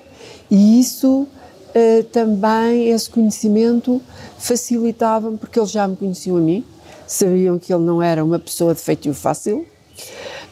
e 0.51 0.79
isso 0.79 1.21
uh, 1.21 2.03
também, 2.11 2.89
esse 2.89 3.09
conhecimento, 3.09 4.01
facilitava-me, 4.37 5.37
porque 5.37 5.59
eles 5.59 5.71
já 5.71 5.87
me 5.87 5.95
conheciam 5.95 6.37
a 6.37 6.41
mim, 6.41 6.63
sabiam 7.07 7.57
que 7.57 7.73
ele 7.73 7.83
não 7.83 8.01
era 8.01 8.23
uma 8.23 8.39
pessoa 8.39 8.73
de 8.73 8.81
feitio 8.81 9.13
fácil, 9.13 9.65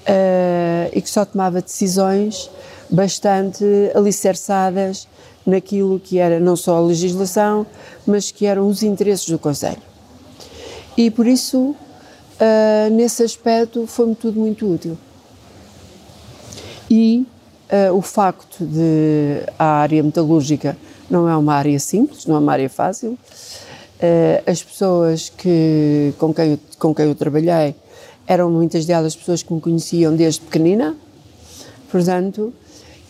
uh, 0.04 0.90
e 0.92 1.02
que 1.02 1.10
só 1.10 1.26
tomava 1.26 1.62
decisões 1.62 2.50
bastante 2.90 3.64
alicerçadas 3.96 5.08
naquilo 5.46 6.00
que 6.00 6.20
era 6.20 6.40
não 6.40 6.56
só 6.56 6.78
a 6.78 6.82
legislação, 6.82 7.66
mas 8.06 8.32
que 8.32 8.46
eram 8.46 8.68
os 8.68 8.84
interesses 8.84 9.28
do 9.28 9.40
Conselho. 9.40 9.82
E 10.96 11.10
por 11.10 11.26
isso, 11.26 11.60
uh, 11.60 12.90
nesse 12.92 13.24
aspecto, 13.24 13.88
foi-me 13.88 14.16
tudo 14.16 14.40
muito 14.40 14.72
útil. 14.72 14.98
E 16.90 17.26
uh, 17.72 17.94
o 17.96 18.02
facto 18.02 18.66
de 18.66 19.44
a 19.58 19.66
área 19.66 20.04
metalúrgica 20.04 20.78
não 21.10 21.28
é 21.28 21.36
uma 21.36 21.56
área 21.56 21.80
simples, 21.80 22.26
não 22.26 22.36
é 22.36 22.40
uma 22.40 22.52
área 22.52 22.70
fácil. 22.70 23.18
As 24.46 24.62
pessoas 24.62 25.30
que, 25.30 26.14
com, 26.18 26.34
quem 26.34 26.52
eu, 26.52 26.60
com 26.78 26.94
quem 26.94 27.06
eu 27.06 27.16
trabalhei 27.16 27.74
eram 28.28 28.50
muitas 28.50 28.86
delas 28.86 29.16
pessoas 29.16 29.44
que 29.44 29.54
me 29.54 29.60
conheciam 29.60 30.16
desde 30.16 30.42
pequenina, 30.42 30.96
portanto, 31.92 32.54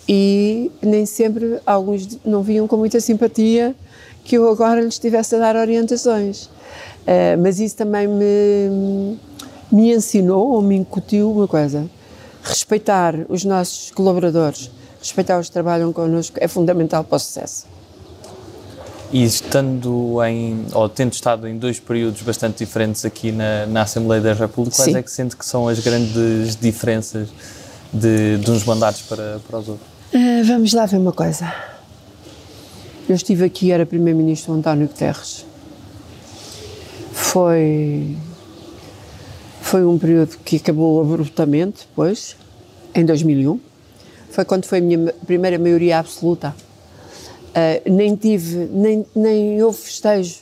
e 0.08 0.72
nem 0.82 1.06
sempre 1.06 1.60
alguns 1.66 2.20
não 2.26 2.44
viam 2.44 2.68
com 2.68 2.78
muita 2.78 3.00
simpatia 3.00 3.76
que 4.24 4.38
eu 4.38 4.50
agora 4.50 4.82
lhes 4.82 4.96
estivesse 4.96 5.36
a 5.36 5.40
dar 5.40 5.56
orientações. 5.56 6.46
Uh, 6.46 7.38
mas 7.42 7.60
isso 7.60 7.76
também 7.76 8.08
me, 8.08 9.18
me 9.72 9.94
ensinou 9.94 10.54
ou 10.54 10.62
me 10.62 10.76
incutiu 10.76 11.32
uma 11.32 11.48
coisa: 11.48 11.90
respeitar 12.42 13.16
os 13.30 13.44
nossos 13.44 13.92
colaboradores, 13.92 14.72
respeitar 15.00 15.40
os 15.40 15.48
que 15.48 15.54
trabalham 15.54 15.92
connosco 15.92 16.38
é 16.40 16.48
fundamental 16.48 17.04
para 17.04 17.18
o 17.18 17.20
sucesso. 17.20 17.66
E 19.14 19.24
estando 19.24 20.18
em, 20.24 20.66
ou 20.74 20.90
tendo 20.90 21.14
estado 21.14 21.48
em 21.48 21.56
dois 21.56 21.80
períodos 21.80 22.24
bastante 22.24 22.66
diferentes 22.66 23.06
aqui 23.06 23.32
na, 23.32 23.68
na 23.68 23.84
Assembleia 23.84 24.20
da 24.20 24.34
República, 24.34 24.76
quais 24.76 24.92
Sim. 24.92 24.98
é 24.98 25.04
que 25.04 25.12
sente 25.12 25.38
que 25.38 25.46
são 25.46 25.68
as 25.68 25.78
grandes 25.78 26.56
diferenças 26.56 27.30
de, 27.94 28.40
de 28.40 28.50
uns 28.50 28.66
mandatos 28.66 29.04
para, 29.04 29.40
para 29.48 29.60
os 29.60 29.70
outros? 29.70 29.88
Uh, 30.12 30.44
vamos 30.44 30.74
lá 30.74 30.88
ver 30.88 30.98
uma 30.98 31.12
coisa. 31.12 31.54
Eu 33.08 33.16
estive 33.16 33.46
aqui, 33.46 33.72
era 33.72 33.86
Primeiro-Ministro 33.86 34.54
António 34.54 34.88
Guterres. 34.88 35.46
Foi. 37.12 38.18
Foi 39.62 39.86
um 39.86 40.00
período 40.00 40.38
que 40.44 40.56
acabou 40.56 41.02
abruptamente, 41.02 41.88
depois, 41.88 42.36
em 42.96 43.06
2001. 43.06 43.60
Foi 44.32 44.44
quando 44.44 44.66
foi 44.66 44.80
a 44.80 44.82
minha 44.82 45.14
primeira 45.26 45.60
maioria 45.60 46.00
absoluta. 46.00 46.56
Uh, 47.54 47.92
nem 47.92 48.16
tive, 48.16 48.68
nem, 48.72 49.06
nem 49.16 49.62
houve 49.62 49.78
festejo, 49.78 50.40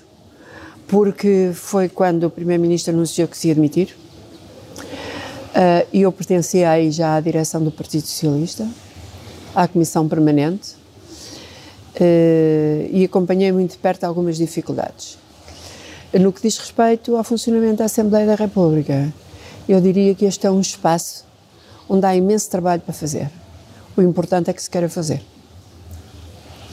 porque 0.88 1.52
foi 1.54 1.90
quando 1.90 2.24
o 2.24 2.30
Primeiro-Ministro 2.30 2.94
anunciou 2.94 3.28
que 3.28 3.38
se 3.38 3.48
ia 3.48 3.54
admitir. 3.54 3.96
Uh, 5.52 5.86
e 5.92 6.02
eu 6.04 6.12
pertencia 6.12 6.70
aí 6.70 6.90
já 6.92 7.16
à 7.16 7.20
direção 7.20 7.62
do 7.62 7.72
Partido 7.72 8.08
Socialista 8.08 8.66
à 9.54 9.68
Comissão 9.68 10.08
Permanente 10.08 10.76
uh, 12.00 12.90
e 12.90 13.04
acompanhei 13.04 13.52
muito 13.52 13.72
de 13.72 13.78
perto 13.78 14.06
algumas 14.06 14.38
dificuldades. 14.38 15.18
No 16.14 16.32
que 16.32 16.42
diz 16.42 16.58
respeito 16.58 17.16
ao 17.16 17.24
funcionamento 17.24 17.78
da 17.78 17.86
Assembleia 17.86 18.26
da 18.26 18.36
República, 18.36 19.14
eu 19.68 19.80
diria 19.80 20.14
que 20.16 20.26
este 20.26 20.46
é 20.48 20.52
um 20.52 20.60
espaço 20.60 21.26
onde 21.88 22.06
há 22.06 22.16
imenso 22.16 22.50
trabalho 22.50 22.82
para 22.82 22.94
fazer. 22.94 23.30
O 23.96 24.02
importante 24.02 24.50
é 24.50 24.54
que 24.54 24.62
se 24.62 24.70
queira 24.70 24.90
fazer. 24.90 25.22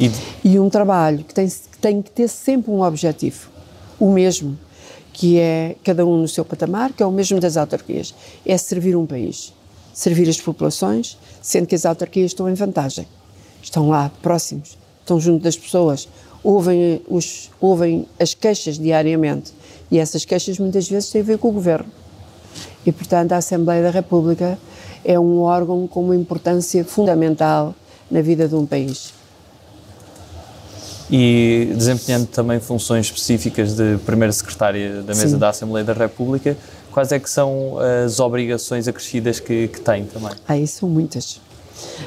E, 0.01 0.11
e 0.45 0.59
um 0.59 0.69
trabalho 0.71 1.25
que 1.25 1.35
tem, 1.35 1.49
que 1.49 1.79
tem 1.81 2.03
que 2.03 2.11
ter 2.11 2.29
sempre 2.29 2.71
um 2.71 2.83
objetivo, 2.83 3.49
o 3.99 4.13
mesmo, 4.13 4.59
que 5.13 5.39
é 5.39 5.75
cada 5.83 6.07
um 6.07 6.19
no 6.19 6.29
seu 6.29 6.45
patamar, 6.45 6.93
que 6.93 7.03
é 7.03 7.07
o 7.07 7.11
mesmo 7.11 7.41
das 7.41 7.57
autarquias, 7.57 8.15
é 8.47 8.57
servir 8.57 8.97
um 8.97 9.07
país 9.07 9.53
servir 9.99 10.29
as 10.29 10.41
populações, 10.41 11.19
sendo 11.43 11.67
que 11.67 11.75
as 11.75 11.85
autarquias 11.85 12.31
estão 12.31 12.49
em 12.49 12.55
vantagem. 12.55 13.05
Estão 13.61 13.89
lá, 13.89 14.13
próximos, 14.23 14.79
estão 15.01 15.19
junto 15.19 15.43
das 15.43 15.57
pessoas, 15.57 16.09
ouvem, 16.41 17.03
os, 17.09 17.51
ouvem 17.61 18.07
as 18.21 18.33
queixas 18.33 18.79
diariamente 18.79 19.53
e 19.91 19.99
essas 19.99 20.25
queixas 20.25 20.57
muitas 20.57 20.89
vezes 20.89 21.11
têm 21.11 21.21
a 21.21 21.25
ver 21.25 21.39
com 21.39 21.49
o 21.49 21.53
governo. 21.53 21.91
E, 22.87 22.93
portanto, 22.93 23.33
a 23.33 23.39
Assembleia 23.39 23.83
da 23.83 23.91
República 23.91 24.57
é 25.05 25.19
um 25.19 25.41
órgão 25.41 25.89
com 25.89 26.05
uma 26.05 26.15
importância 26.15 26.85
fundamental 26.85 27.75
na 28.09 28.21
vida 28.21 28.47
de 28.47 28.55
um 28.55 28.65
país. 28.65 29.18
E 31.11 31.73
desempenhando 31.75 32.27
também 32.27 32.61
funções 32.61 33.07
específicas 33.07 33.75
de 33.75 33.97
primeira 34.05 34.33
secretária 34.33 35.03
da 35.03 35.15
mesa 35.15 35.29
Sim. 35.29 35.39
da 35.39 35.49
Assembleia 35.49 35.85
da 35.85 35.95
República, 35.95 36.57
quais 36.93 37.13
é 37.13 37.19
que 37.19 37.31
são 37.31 37.77
as 38.05 38.21
obrigações 38.21 38.87
acrescidas 38.87 39.41
que, 39.41 39.69
que 39.69 39.81
tem 39.81 40.05
também? 40.05 40.33
Ah, 40.47 40.59
isso 40.59 40.81
são 40.81 40.89
muitas. 40.89 41.41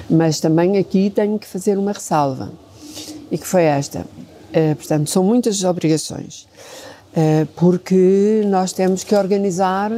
Mas 0.09 0.39
também 0.39 0.77
aqui 0.77 1.09
tenho 1.09 1.39
que 1.39 1.47
fazer 1.47 1.77
uma 1.77 1.93
ressalva, 1.93 2.51
e 3.31 3.37
que 3.37 3.47
foi 3.47 3.63
esta. 3.63 3.99
Uh, 4.01 4.75
portanto, 4.75 5.09
são 5.09 5.23
muitas 5.23 5.63
obrigações, 5.63 6.45
uh, 7.15 7.45
porque 7.55 8.43
nós 8.47 8.73
temos 8.73 9.03
que 9.03 9.15
organizar 9.15 9.91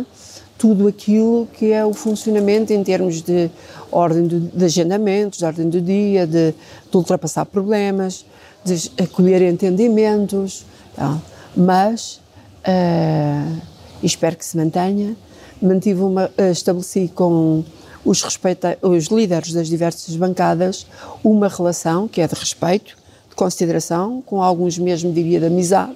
tudo 0.59 0.87
aquilo 0.87 1.47
que 1.53 1.71
é 1.71 1.83
o 1.83 1.93
funcionamento 1.93 2.71
em 2.71 2.83
termos 2.83 3.21
de 3.21 3.49
ordem 3.91 4.27
de, 4.27 4.39
de 4.39 4.63
agendamentos, 4.65 5.39
de 5.39 5.45
ordem 5.45 5.67
do 5.67 5.81
dia, 5.81 6.27
de, 6.27 6.51
de, 6.51 6.97
ultrapassar 6.97 7.45
problemas, 7.45 8.25
de 8.63 8.91
acolher 9.01 9.41
entendimentos, 9.41 10.65
tá? 10.95 11.19
mas 11.55 12.21
uh, 12.67 13.61
espero 14.01 14.35
que 14.35 14.45
se 14.45 14.57
mantenha. 14.57 15.15
Mantive 15.61 16.01
uma, 16.01 16.29
eh, 16.37 16.51
estabeleci 16.51 17.09
com 17.13 17.63
os, 18.03 18.21
respeita, 18.21 18.77
os 18.81 19.05
líderes 19.05 19.53
das 19.53 19.69
diversas 19.69 20.13
bancadas 20.17 20.85
uma 21.23 21.47
relação 21.47 22.05
que 22.05 22.19
é 22.19 22.27
de 22.27 22.35
respeito, 22.35 22.97
de 23.29 23.35
consideração, 23.35 24.21
com 24.25 24.41
alguns 24.41 24.77
mesmo 24.77 25.13
diria 25.13 25.39
de 25.39 25.45
amizade 25.45 25.95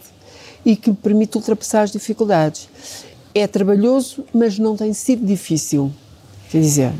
e 0.65 0.75
que 0.75 0.93
permite 0.93 1.36
ultrapassar 1.38 1.81
as 1.81 1.91
dificuldades. 1.91 2.69
É 3.36 3.45
trabalhoso, 3.45 4.24
mas 4.33 4.57
não 4.57 4.75
tem 4.75 4.93
sido 4.93 5.25
difícil. 5.25 5.91
Quer 6.50 6.62
dizer. 6.62 6.93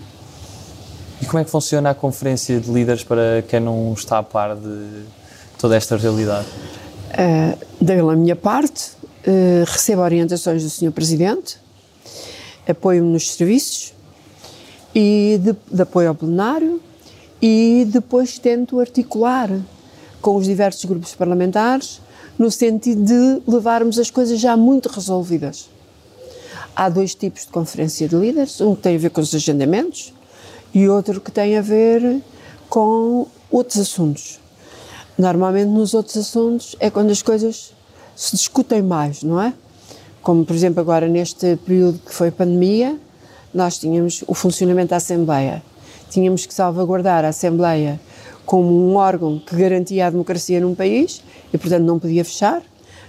E 1.22 1.26
como 1.26 1.40
é 1.40 1.46
que 1.46 1.50
funciona 1.50 1.90
a 1.90 1.96
conferência 1.96 2.60
de 2.60 2.70
líderes 2.70 3.04
para 3.04 3.44
quem 3.48 3.60
não 3.60 3.94
está 3.94 4.20
a 4.20 4.24
par 4.24 4.56
de 4.56 5.06
toda 5.58 5.76
esta 5.76 5.98
realidade? 5.98 6.48
Uh, 7.12 7.84
da 7.84 8.16
minha 8.16 8.36
parte, 8.36 8.92
uh, 9.26 9.64
recebo 9.66 10.02
orientações 10.02 10.64
do 10.64 10.70
Sr. 10.70 10.92
Presidente, 10.92 11.58
apoio-me 12.68 13.12
nos 13.12 13.32
serviços 13.32 13.94
e 14.94 15.40
de, 15.42 15.56
de 15.72 15.82
apoio 15.82 16.10
ao 16.10 16.16
plenário 16.16 16.82
e 17.42 17.88
depois 17.90 18.40
tento 18.40 18.80
articular 18.80 19.50
com 20.22 20.36
os 20.36 20.46
diversos 20.46 20.84
grupos 20.86 21.14
parlamentares 21.16 22.02
no 22.38 22.52
sentido 22.52 23.04
de 23.04 23.42
levarmos 23.50 23.98
as 23.98 24.12
coisas 24.12 24.40
já 24.40 24.56
muito 24.56 24.90
resolvidas. 24.90 25.70
Há 26.76 26.90
dois 26.90 27.16
tipos 27.16 27.44
de 27.44 27.48
conferência 27.48 28.08
de 28.08 28.16
líderes, 28.16 28.62
um 28.62 28.76
que 28.76 28.82
tem 28.84 28.96
a 28.96 29.00
ver 29.00 29.10
com 29.10 29.22
os 29.22 29.34
agendamentos 29.34 30.14
e 30.74 30.88
outro 30.88 31.20
que 31.20 31.32
tem 31.32 31.58
a 31.58 31.62
ver 31.62 32.22
com 32.70 33.28
outros 33.50 33.80
assuntos. 33.80 34.40
Normalmente 35.18 35.70
nos 35.70 35.94
outros 35.94 36.16
assuntos 36.16 36.76
é 36.80 36.90
quando 36.90 37.10
as 37.10 37.22
coisas 37.22 37.74
se 38.16 38.36
discutem 38.36 38.82
mais, 38.82 39.24
não 39.24 39.42
é? 39.42 39.54
Como, 40.22 40.46
por 40.46 40.56
exemplo, 40.56 40.80
agora 40.80 41.08
neste 41.08 41.56
período 41.58 42.00
que 42.00 42.14
foi 42.14 42.30
pandemia, 42.30 42.98
nós 43.54 43.80
tínhamos 43.80 44.24
o 44.28 44.34
funcionamento 44.34 44.90
da 44.90 44.98
Assembleia. 44.98 45.64
Tínhamos 46.10 46.46
que 46.46 46.54
salvaguardar 46.54 47.26
a 47.26 47.30
Assembleia 47.30 48.00
como 48.46 48.70
um 48.70 48.96
órgão 48.96 49.40
que 49.40 49.56
garantia 49.56 50.08
a 50.08 50.10
democracia 50.10 50.62
num 50.62 50.76
país 50.76 51.22
e, 51.52 51.58
portanto, 51.58 51.84
não 51.84 51.98
podia 51.98 52.24
fechar. 52.24 52.62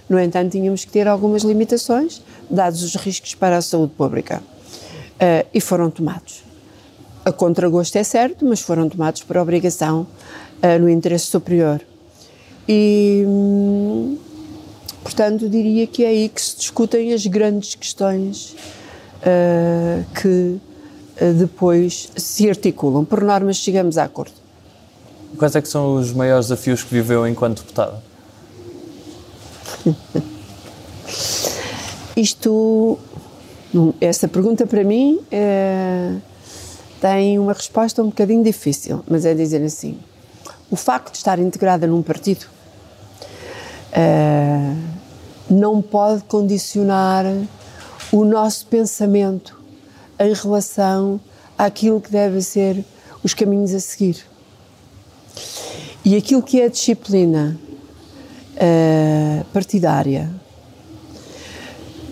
No 0.09 0.19
entanto, 0.19 0.51
tínhamos 0.51 0.83
que 0.83 0.91
ter 0.91 1.07
algumas 1.07 1.43
limitações, 1.43 2.21
dados 2.49 2.83
os 2.83 2.95
riscos 2.95 3.35
para 3.35 3.57
a 3.57 3.61
saúde 3.61 3.93
pública. 3.93 4.41
Uh, 5.15 5.47
e 5.53 5.61
foram 5.61 5.91
tomados. 5.91 6.43
A 7.23 7.31
contragosto 7.31 7.97
é 7.97 8.03
certo, 8.03 8.45
mas 8.45 8.61
foram 8.61 8.89
tomados 8.89 9.21
por 9.23 9.37
obrigação 9.37 10.07
uh, 10.63 10.79
no 10.79 10.89
interesse 10.89 11.25
superior. 11.25 11.81
E. 12.69 13.23
Hum, 13.27 14.17
Portanto, 15.09 15.49
diria 15.49 15.87
que 15.87 16.03
é 16.03 16.07
aí 16.07 16.29
que 16.29 16.41
se 16.41 16.57
discutem 16.57 17.11
as 17.13 17.25
grandes 17.25 17.73
questões 17.75 18.55
uh, 19.21 20.05
que 20.13 20.57
uh, 21.19 21.33
depois 21.33 22.11
se 22.15 22.47
articulam. 22.49 23.03
Por 23.03 23.23
normas, 23.23 23.57
chegamos 23.57 23.97
a 23.97 24.03
acordo. 24.03 24.33
Quais 25.37 25.55
é 25.55 25.61
que 25.61 25.67
são 25.67 25.95
os 25.95 26.13
maiores 26.13 26.47
desafios 26.47 26.83
que 26.83 26.93
viveu 26.93 27.27
enquanto 27.27 27.59
deputada? 27.59 28.03
Isto 32.15 32.99
Essa 34.01 34.27
pergunta 34.27 34.67
para 34.67 34.83
mim 34.83 35.19
é, 35.31 36.15
tem 37.01 37.39
uma 37.39 37.53
resposta 37.53 38.03
um 38.03 38.07
bocadinho 38.07 38.43
difícil, 38.43 39.03
mas 39.07 39.25
é 39.25 39.33
dizer 39.33 39.63
assim: 39.63 39.97
o 40.69 40.75
facto 40.75 41.11
de 41.11 41.17
estar 41.17 41.39
integrada 41.39 41.87
num 41.87 42.01
partido 42.01 42.58
é, 43.91 44.73
não 45.49 45.81
pode 45.81 46.23
condicionar 46.23 47.25
o 48.11 48.23
nosso 48.23 48.65
pensamento 48.67 49.59
em 50.19 50.33
relação 50.33 51.19
àquilo 51.57 52.01
que 52.01 52.11
devem 52.11 52.41
ser 52.41 52.83
os 53.23 53.33
caminhos 53.33 53.73
a 53.73 53.79
seguir. 53.79 54.25
E 56.03 56.15
aquilo 56.15 56.41
que 56.41 56.61
é 56.61 56.65
a 56.65 56.69
disciplina 56.69 57.59
uh, 58.55 59.45
partidária 59.45 60.29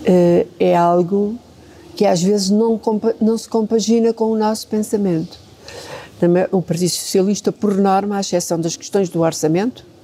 uh, 0.02 0.48
é 0.60 0.76
algo 0.76 1.38
que 1.96 2.06
às 2.06 2.22
vezes 2.22 2.50
não, 2.50 2.80
não 3.20 3.38
se 3.38 3.50
compagina 3.50 4.14
com 4.14 4.26
o 4.26 4.38
nosso 4.38 4.68
pensamento. 4.68 5.40
O 6.52 6.62
Partido 6.62 6.90
Socialista, 6.90 7.52
por 7.52 7.76
norma, 7.76 8.18
à 8.18 8.20
exceção 8.22 8.60
das 8.60 8.76
questões 8.76 9.10
do 9.10 9.22
orçamento, 9.22 9.82
uh, 9.82 9.97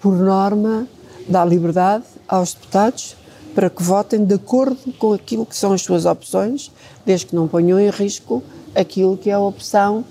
por 0.00 0.14
norma, 0.14 0.86
dá 1.28 1.44
liberdade 1.44 2.04
aos 2.28 2.54
deputados 2.54 3.16
para 3.54 3.68
que 3.68 3.82
votem 3.82 4.24
de 4.24 4.34
acordo 4.34 4.92
com 4.98 5.12
aquilo 5.12 5.44
que 5.44 5.56
são 5.56 5.72
as 5.72 5.82
suas 5.82 6.06
opções, 6.06 6.70
desde 7.04 7.26
que 7.26 7.36
não 7.36 7.46
ponham 7.46 7.78
em 7.78 7.90
risco 7.90 8.42
aquilo 8.74 9.16
que 9.16 9.30
é 9.30 9.34
a 9.34 9.40
opção 9.40 10.04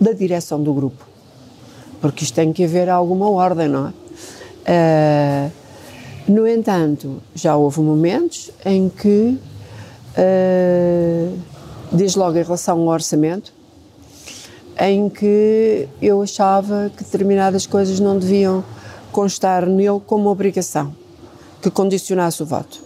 da 0.00 0.12
direção 0.12 0.62
do 0.62 0.72
grupo. 0.72 1.06
Porque 2.00 2.24
isto 2.24 2.34
tem 2.34 2.52
que 2.52 2.64
haver 2.64 2.88
alguma 2.88 3.28
ordem, 3.30 3.68
não 3.68 3.88
é? 3.88 3.92
Uh, 4.68 5.52
no 6.28 6.46
entanto, 6.46 7.22
já 7.34 7.56
houve 7.56 7.80
momentos 7.80 8.50
em 8.64 8.88
que, 8.88 9.38
uh, 10.18 11.38
desde 11.92 12.18
logo 12.18 12.36
em 12.36 12.42
relação 12.42 12.80
ao 12.80 12.88
orçamento, 12.88 13.52
em 14.78 15.08
que 15.08 15.88
eu 16.02 16.20
achava 16.20 16.90
que 16.94 17.04
determinadas 17.04 17.66
coisas 17.66 18.00
não 18.00 18.18
deviam 18.18 18.64
constar 19.16 19.64
nele 19.64 19.98
como 20.06 20.28
obrigação, 20.28 20.94
que 21.62 21.70
condicionasse 21.70 22.42
o 22.42 22.44
voto. 22.44 22.82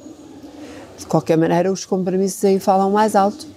De 0.96 1.04
qualquer 1.04 1.36
maneira, 1.36 1.72
os 1.72 1.84
compromissos 1.84 2.44
aí 2.44 2.60
falam 2.60 2.88
mais 2.92 3.16
alto 3.16 3.48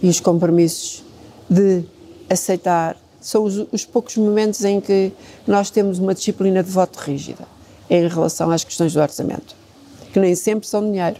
e 0.00 0.08
os 0.08 0.20
compromissos 0.20 1.02
de 1.50 1.82
aceitar 2.30 2.96
são 3.20 3.42
os, 3.42 3.66
os, 3.72 3.84
poucos 3.84 4.16
momentos 4.16 4.64
em 4.64 4.80
que 4.80 5.12
nós 5.44 5.70
temos 5.70 5.98
uma 5.98 6.14
disciplina 6.14 6.62
de 6.62 6.70
voto 6.70 7.00
rígida 7.00 7.48
em 7.90 8.06
relação 8.06 8.48
às 8.52 8.62
questões 8.62 8.92
do 8.92 9.00
orçamento, 9.00 9.56
que 10.12 10.20
nem 10.20 10.36
sempre 10.36 10.68
são 10.68 10.88
dinheiro. 10.88 11.16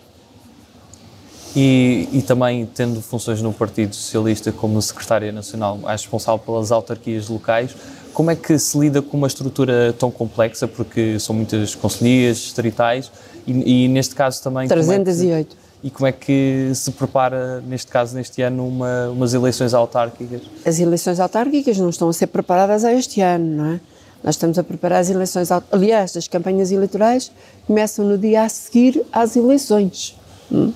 E, 1.57 2.09
e 2.13 2.23
também 2.23 2.67
tendo 2.67 3.03
funções 3.03 3.43
no 3.43 3.53
Partido 3.53 3.97
Socialista 3.97 4.53
como 4.53 4.81
secretária 4.81 5.33
nacional, 5.33 5.81
responsável 5.85 6.39
pelas 6.39 6.71
autarquias 6.71 7.29
locais, 7.29 7.75
como 8.15 8.31
é 8.31 8.37
que 8.37 8.59
se 8.59 8.79
lida 8.79 9.03
com 9.03 9.17
uma 9.17 9.27
estrutura 9.27 9.95
tão 9.99 10.11
complexa, 10.11 10.67
porque 10.69 11.19
são 11.19 11.35
muitas 11.35 11.75
conselhias 11.75 12.39
distritais 12.39 13.11
e, 13.47 13.85
e 13.85 13.89
neste 13.89 14.15
caso 14.15 14.43
também... 14.43 14.69
308. 14.69 15.49
Como 15.49 15.61
é 15.61 15.65
e 15.85 15.91
como 15.91 16.07
é 16.07 16.13
que 16.13 16.71
se 16.75 16.91
prepara, 16.93 17.61
neste 17.61 17.93
caso, 17.93 18.17
neste 18.17 18.41
ano, 18.41 18.67
uma, 18.67 19.11
umas 19.11 19.35
eleições 19.35 19.75
autárquicas? 19.75 20.41
As 20.65 20.81
eleições 20.81 21.21
autárquicas 21.21 21.77
não 21.77 21.91
estão 21.91 22.09
a 22.09 22.13
ser 22.15 22.29
preparadas 22.29 22.85
a 22.87 22.93
este 22.95 23.21
ano, 23.21 23.57
não 23.57 23.67
é? 23.67 23.81
Nós 24.23 24.37
estamos 24.37 24.59
a 24.59 24.65
preparar 24.65 25.01
as 25.01 25.11
eleições, 25.11 25.51
aliás, 25.71 26.17
as 26.17 26.27
campanhas 26.27 26.73
eleitorais 26.73 27.31
começam 27.67 28.03
no 28.07 28.17
dia 28.17 28.45
a 28.45 28.49
seguir 28.49 29.05
às 29.13 29.37
eleições. 29.37 30.17
Hum? 30.51 30.73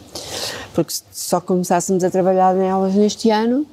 Porque 0.75 0.93
se 0.93 1.03
só 1.11 1.41
começássemos 1.41 2.05
a 2.05 2.11
trabalhar 2.11 2.55
nelas 2.55 2.95
neste 2.95 3.31
ano, 3.31 3.65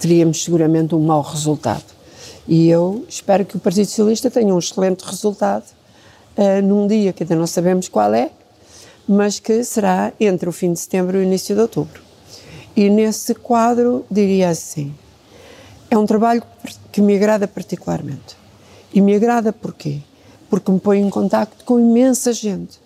teríamos 0.00 0.42
seguramente 0.42 0.96
um 0.96 1.00
mau 1.00 1.22
resultado. 1.22 1.99
E 2.50 2.68
eu 2.68 3.06
espero 3.08 3.44
que 3.44 3.56
o 3.56 3.60
Partido 3.60 3.86
Socialista 3.86 4.28
tenha 4.28 4.52
um 4.52 4.58
excelente 4.58 5.02
resultado 5.02 5.66
uh, 6.36 6.60
num 6.60 6.88
dia 6.88 7.12
que 7.12 7.22
ainda 7.22 7.36
não 7.36 7.46
sabemos 7.46 7.88
qual 7.88 8.12
é, 8.12 8.32
mas 9.06 9.38
que 9.38 9.62
será 9.62 10.12
entre 10.18 10.48
o 10.48 10.52
fim 10.52 10.72
de 10.72 10.80
setembro 10.80 11.16
e 11.16 11.20
o 11.20 11.22
início 11.22 11.54
de 11.54 11.60
outubro. 11.60 12.02
E 12.74 12.90
nesse 12.90 13.36
quadro, 13.36 14.04
diria 14.10 14.48
assim, 14.48 14.92
é 15.88 15.96
um 15.96 16.04
trabalho 16.04 16.42
que 16.90 17.00
me 17.00 17.14
agrada 17.14 17.46
particularmente. 17.46 18.36
E 18.92 19.00
me 19.00 19.14
agrada 19.14 19.52
porquê? 19.52 20.00
Porque 20.48 20.72
me 20.72 20.80
põe 20.80 20.98
em 20.98 21.08
contacto 21.08 21.64
com 21.64 21.78
imensa 21.78 22.32
gente. 22.32 22.80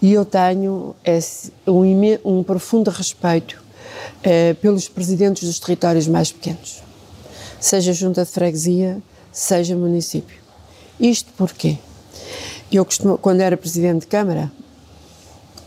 E 0.00 0.14
eu 0.14 0.24
tenho 0.24 0.96
esse, 1.04 1.52
um, 1.66 1.82
um, 2.24 2.42
profundo 2.42 2.90
respeito 2.90 3.62
eh, 4.22 4.54
pelos 4.54 4.88
presidentes 4.88 5.46
dos 5.46 5.58
territórios 5.58 6.08
mais 6.08 6.32
pequenos, 6.32 6.82
seja 7.60 7.92
junta 7.92 8.24
de 8.24 8.30
freguesia, 8.30 9.02
seja 9.32 9.76
município. 9.76 10.36
Isto 10.98 11.32
porquê? 11.36 11.78
Eu 12.70 12.84
costumo, 12.84 13.18
quando 13.18 13.40
era 13.40 13.56
presidente 13.56 14.00
de 14.00 14.06
Câmara, 14.06 14.50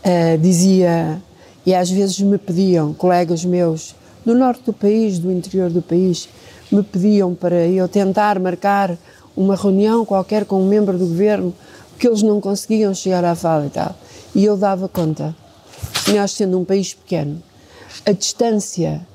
uh, 0.04 0.38
dizia, 0.38 1.20
e 1.64 1.74
às 1.74 1.90
vezes 1.90 2.20
me 2.20 2.38
pediam, 2.38 2.92
colegas 2.92 3.44
meus 3.44 3.94
do 4.24 4.34
norte 4.34 4.62
do 4.64 4.72
país, 4.72 5.18
do 5.18 5.30
interior 5.30 5.70
do 5.70 5.80
país, 5.80 6.28
me 6.70 6.82
pediam 6.82 7.34
para 7.34 7.66
eu 7.66 7.88
tentar 7.88 8.38
marcar 8.38 8.96
uma 9.36 9.56
reunião 9.56 10.04
qualquer 10.04 10.44
com 10.44 10.62
um 10.62 10.68
membro 10.68 10.98
do 10.98 11.06
governo, 11.06 11.54
porque 11.90 12.06
eles 12.06 12.22
não 12.22 12.40
conseguiam 12.40 12.94
chegar 12.94 13.24
à 13.24 13.34
fala 13.34 13.66
e 13.66 13.70
tal. 13.70 13.94
E 14.34 14.44
eu 14.44 14.56
dava 14.56 14.88
conta, 14.88 15.34
nós 16.14 16.32
sendo 16.32 16.58
um 16.58 16.64
país 16.64 16.94
pequeno, 16.94 17.42
a 18.04 18.12
distância 18.12 19.06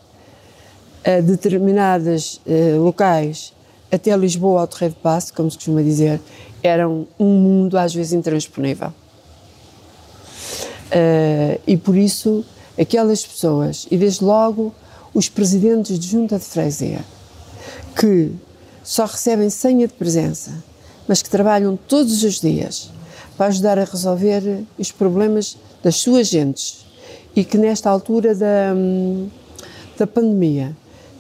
a 1.05 1.21
determinados 1.21 2.41
uh, 2.45 2.81
locais 2.81 3.53
até 3.91 4.15
Lisboa 4.17 4.61
ao 4.61 4.67
Terreiro 4.67 4.95
de 4.95 5.01
Passo, 5.01 5.33
como 5.33 5.49
se 5.49 5.57
costuma 5.57 5.81
dizer, 5.83 6.19
era 6.63 6.89
um 6.89 7.05
mundo 7.19 7.77
às 7.77 7.93
vezes 7.93 8.13
intransponível. 8.13 8.89
Uh, 10.87 11.61
e 11.67 11.77
por 11.77 11.95
isso, 11.95 12.43
aquelas 12.79 13.25
pessoas, 13.25 13.87
e 13.91 13.97
desde 13.97 14.23
logo 14.23 14.73
os 15.13 15.29
presidentes 15.29 15.99
de 15.99 16.07
junta 16.07 16.39
de 16.39 16.45
freguesia, 16.45 17.05
que 17.95 18.31
só 18.83 19.05
recebem 19.05 19.49
senha 19.49 19.87
de 19.87 19.93
presença, 19.93 20.51
mas 21.07 21.21
que 21.21 21.29
trabalham 21.29 21.77
todos 21.77 22.23
os 22.23 22.39
dias 22.39 22.89
para 23.37 23.47
ajudar 23.47 23.77
a 23.77 23.83
resolver 23.83 24.63
os 24.77 24.91
problemas 24.91 25.57
das 25.83 25.97
suas 25.97 26.27
gentes 26.27 26.85
e 27.35 27.43
que 27.43 27.57
nesta 27.57 27.89
altura 27.89 28.33
da, 28.33 28.73
da 29.97 30.07
pandemia 30.07 30.75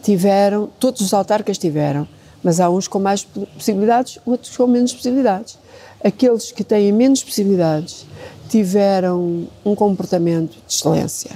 tiveram, 0.05 0.69
todos 0.79 1.01
os 1.01 1.15
autarcas 1.15 1.57
tiveram, 1.57 2.07
mas 2.43 2.59
há 2.59 2.69
uns 2.69 2.87
com 2.87 2.99
mais 2.99 3.23
possibilidades, 3.23 4.19
outros 4.23 4.55
com 4.55 4.67
menos 4.67 4.93
possibilidades. 4.93 5.57
Aqueles 6.03 6.51
que 6.51 6.63
têm 6.63 6.91
menos 6.91 7.23
possibilidades 7.23 8.05
tiveram 8.47 9.47
um 9.65 9.73
comportamento 9.73 10.51
de 10.51 10.75
excelência. 10.75 11.31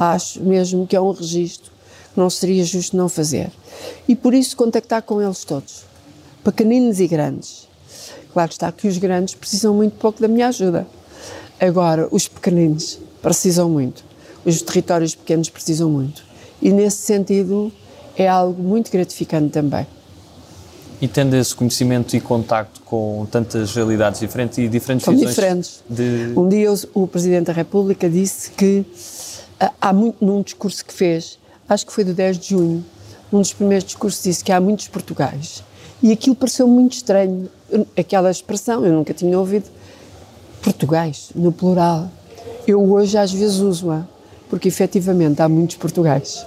Acho 0.00 0.42
mesmo 0.42 0.86
que 0.86 0.96
é 0.96 1.00
um 1.00 1.10
registro 1.10 1.70
que 2.14 2.18
não 2.18 2.30
seria 2.30 2.64
justo 2.64 2.96
não 2.96 3.06
fazer. 3.06 3.52
E 4.08 4.16
por 4.16 4.32
isso 4.32 4.56
contactar 4.56 5.02
com 5.02 5.20
eles 5.20 5.44
todos, 5.44 5.84
pequeninos 6.42 7.00
e 7.00 7.06
grandes. 7.06 7.68
Claro 8.32 8.50
está 8.50 8.72
que 8.72 8.88
os 8.88 8.96
grandes 8.96 9.34
precisam 9.34 9.74
muito 9.74 9.98
pouco 9.98 10.22
da 10.22 10.26
minha 10.26 10.48
ajuda. 10.48 10.86
Agora, 11.60 12.08
os 12.10 12.26
pequeninos 12.26 12.98
precisam 13.20 13.68
muito. 13.68 14.02
Os 14.42 14.62
territórios 14.62 15.14
pequenos 15.14 15.50
precisam 15.50 15.90
muito. 15.90 16.31
E 16.62 16.70
nesse 16.70 16.98
sentido 16.98 17.72
é 18.16 18.28
algo 18.28 18.62
muito 18.62 18.90
gratificante 18.90 19.50
também. 19.50 19.86
E 21.00 21.08
tendo 21.08 21.34
esse 21.34 21.52
conhecimento 21.52 22.14
e 22.14 22.20
contacto 22.20 22.80
com 22.82 23.26
tantas 23.28 23.74
realidades 23.74 24.20
diferentes 24.20 24.58
e 24.58 24.68
diferentes 24.68 25.04
São 25.04 25.16
diferentes. 25.16 25.82
De... 25.90 26.32
Um 26.36 26.48
dia 26.48 26.72
o, 26.72 26.76
o, 26.94 27.06
Presidente 27.08 27.46
da 27.46 27.52
República 27.52 28.08
disse 28.08 28.52
que 28.52 28.86
ah, 29.58 29.72
há 29.80 29.92
muito, 29.92 30.24
num 30.24 30.40
discurso 30.42 30.84
que 30.84 30.94
fez, 30.94 31.40
acho 31.68 31.84
que 31.84 31.92
foi 31.92 32.04
do 32.04 32.14
10 32.14 32.38
de 32.38 32.50
junho, 32.50 32.84
num 33.32 33.40
dos 33.40 33.52
primeiros 33.52 33.84
discursos 33.84 34.22
disse 34.22 34.44
que 34.44 34.52
há 34.52 34.60
muitos 34.60 34.86
Portugais. 34.86 35.64
E 36.00 36.12
aquilo 36.12 36.36
pareceu 36.36 36.68
muito 36.68 36.92
estranho, 36.92 37.48
aquela 37.98 38.30
expressão, 38.30 38.86
eu 38.86 38.92
nunca 38.92 39.12
tinha 39.12 39.36
ouvido. 39.36 39.68
Portugais, 40.62 41.30
no 41.34 41.50
plural. 41.50 42.08
Eu 42.64 42.80
hoje 42.92 43.18
às 43.18 43.32
vezes 43.32 43.58
uso-a, 43.58 44.04
porque 44.48 44.68
efetivamente 44.68 45.42
há 45.42 45.48
muitos 45.48 45.74
Portugais. 45.74 46.46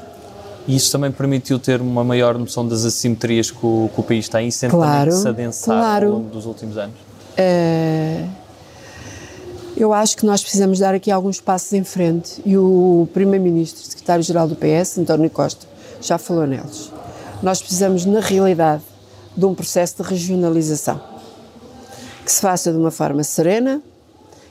E 0.67 0.75
isso 0.75 0.91
também 0.91 1.11
permitiu 1.11 1.59
ter 1.59 1.81
uma 1.81 2.03
maior 2.03 2.37
noção 2.37 2.67
das 2.67 2.85
assimetrias 2.85 3.51
que 3.51 3.65
o, 3.65 3.89
que 3.93 3.99
o 3.99 4.03
país 4.03 4.27
tem 4.27 4.47
e 4.47 4.51
sempre 4.51 4.77
claro, 4.77 5.11
se 5.11 5.27
adensar 5.27 5.77
claro. 5.77 6.07
ao 6.07 6.13
longo 6.13 6.29
dos 6.29 6.45
últimos 6.45 6.77
anos? 6.77 6.95
Uh, 7.37 8.27
eu 9.77 9.93
acho 9.93 10.15
que 10.17 10.25
nós 10.25 10.41
precisamos 10.41 10.79
dar 10.79 10.95
aqui 10.95 11.11
alguns 11.11 11.41
passos 11.41 11.73
em 11.73 11.83
frente 11.83 12.41
e 12.45 12.57
o 12.57 13.07
Primeiro-Ministro, 13.13 13.83
Secretário-Geral 13.83 14.47
do 14.47 14.55
PS, 14.55 14.97
António 14.97 15.29
Costa, 15.29 15.67
já 16.01 16.17
falou 16.17 16.47
neles. 16.47 16.91
Nós 17.43 17.59
precisamos, 17.59 18.05
na 18.05 18.21
realidade, 18.21 18.81
de 19.35 19.45
um 19.45 19.53
processo 19.53 20.01
de 20.01 20.09
regionalização 20.09 20.99
que 22.23 22.31
se 22.31 22.41
faça 22.41 22.71
de 22.71 22.77
uma 22.77 22.89
forma 22.89 23.23
serena, 23.23 23.81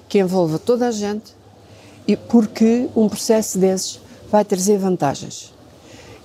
que 0.09 0.19
envolva 0.19 0.59
toda 0.59 0.87
a 0.87 0.93
gente 0.93 1.35
e 2.07 2.17
porque 2.17 2.89
um 2.95 3.09
processo 3.09 3.59
desses 3.59 3.99
vai 4.31 4.45
trazer 4.45 4.79
vantagens. 4.79 5.54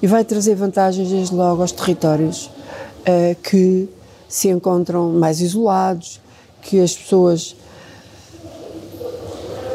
E 0.02 0.08
vai 0.08 0.24
trazer 0.24 0.56
vantagens, 0.56 1.10
desde 1.10 1.36
logo, 1.36 1.62
aos 1.62 1.72
territórios 1.72 2.46
uh, 2.46 3.36
que 3.44 3.90
se 4.28 4.48
encontram 4.48 5.12
mais 5.12 5.42
isolados, 5.42 6.22
que 6.62 6.80
as 6.80 6.96
pessoas. 6.96 7.56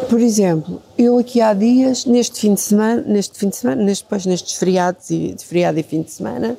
Por 0.09 0.21
exemplo, 0.21 0.81
eu 0.97 1.19
aqui 1.19 1.41
há 1.41 1.53
dias, 1.53 2.05
neste 2.05 2.41
fim 2.41 2.55
de 2.55 2.61
semana, 2.61 3.03
neste 3.03 3.39
fim 3.39 3.49
de 3.49 3.57
semana, 3.57 3.83
neste, 3.83 4.05
depois 4.05 4.25
nestes 4.27 4.55
feriados 4.55 5.11
e 5.11 5.35
de 5.37 5.45
feriado 5.45 5.79
e 5.79 5.83
fim 5.83 6.03
de 6.03 6.11
semana, 6.13 6.57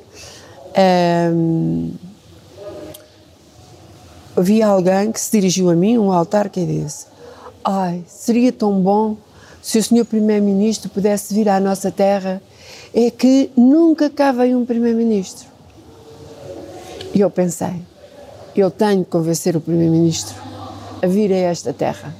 um, 1.32 1.92
havia 4.36 4.66
alguém 4.66 5.10
que 5.10 5.20
se 5.20 5.30
dirigiu 5.32 5.70
a 5.70 5.74
mim, 5.74 5.96
um 5.96 6.12
altar, 6.12 6.50
que 6.50 6.64
disse: 6.64 7.06
Ai, 7.64 8.04
seria 8.06 8.52
tão 8.52 8.80
bom 8.80 9.16
se 9.62 9.78
o 9.78 9.82
Senhor 9.82 10.04
Primeiro-Ministro 10.04 10.90
pudesse 10.90 11.32
vir 11.32 11.48
à 11.48 11.58
nossa 11.58 11.90
terra. 11.90 12.42
É 12.98 13.10
que 13.10 13.50
nunca 13.54 14.08
cá 14.08 14.32
veio 14.32 14.58
um 14.58 14.64
Primeiro-Ministro. 14.64 15.46
E 17.14 17.20
eu 17.20 17.30
pensei: 17.30 17.82
eu 18.56 18.70
tenho 18.70 19.04
que 19.04 19.10
convencer 19.10 19.54
o 19.54 19.60
Primeiro-Ministro 19.60 20.34
a 21.02 21.06
vir 21.06 21.30
a 21.30 21.36
esta 21.36 21.74
terra. 21.74 22.16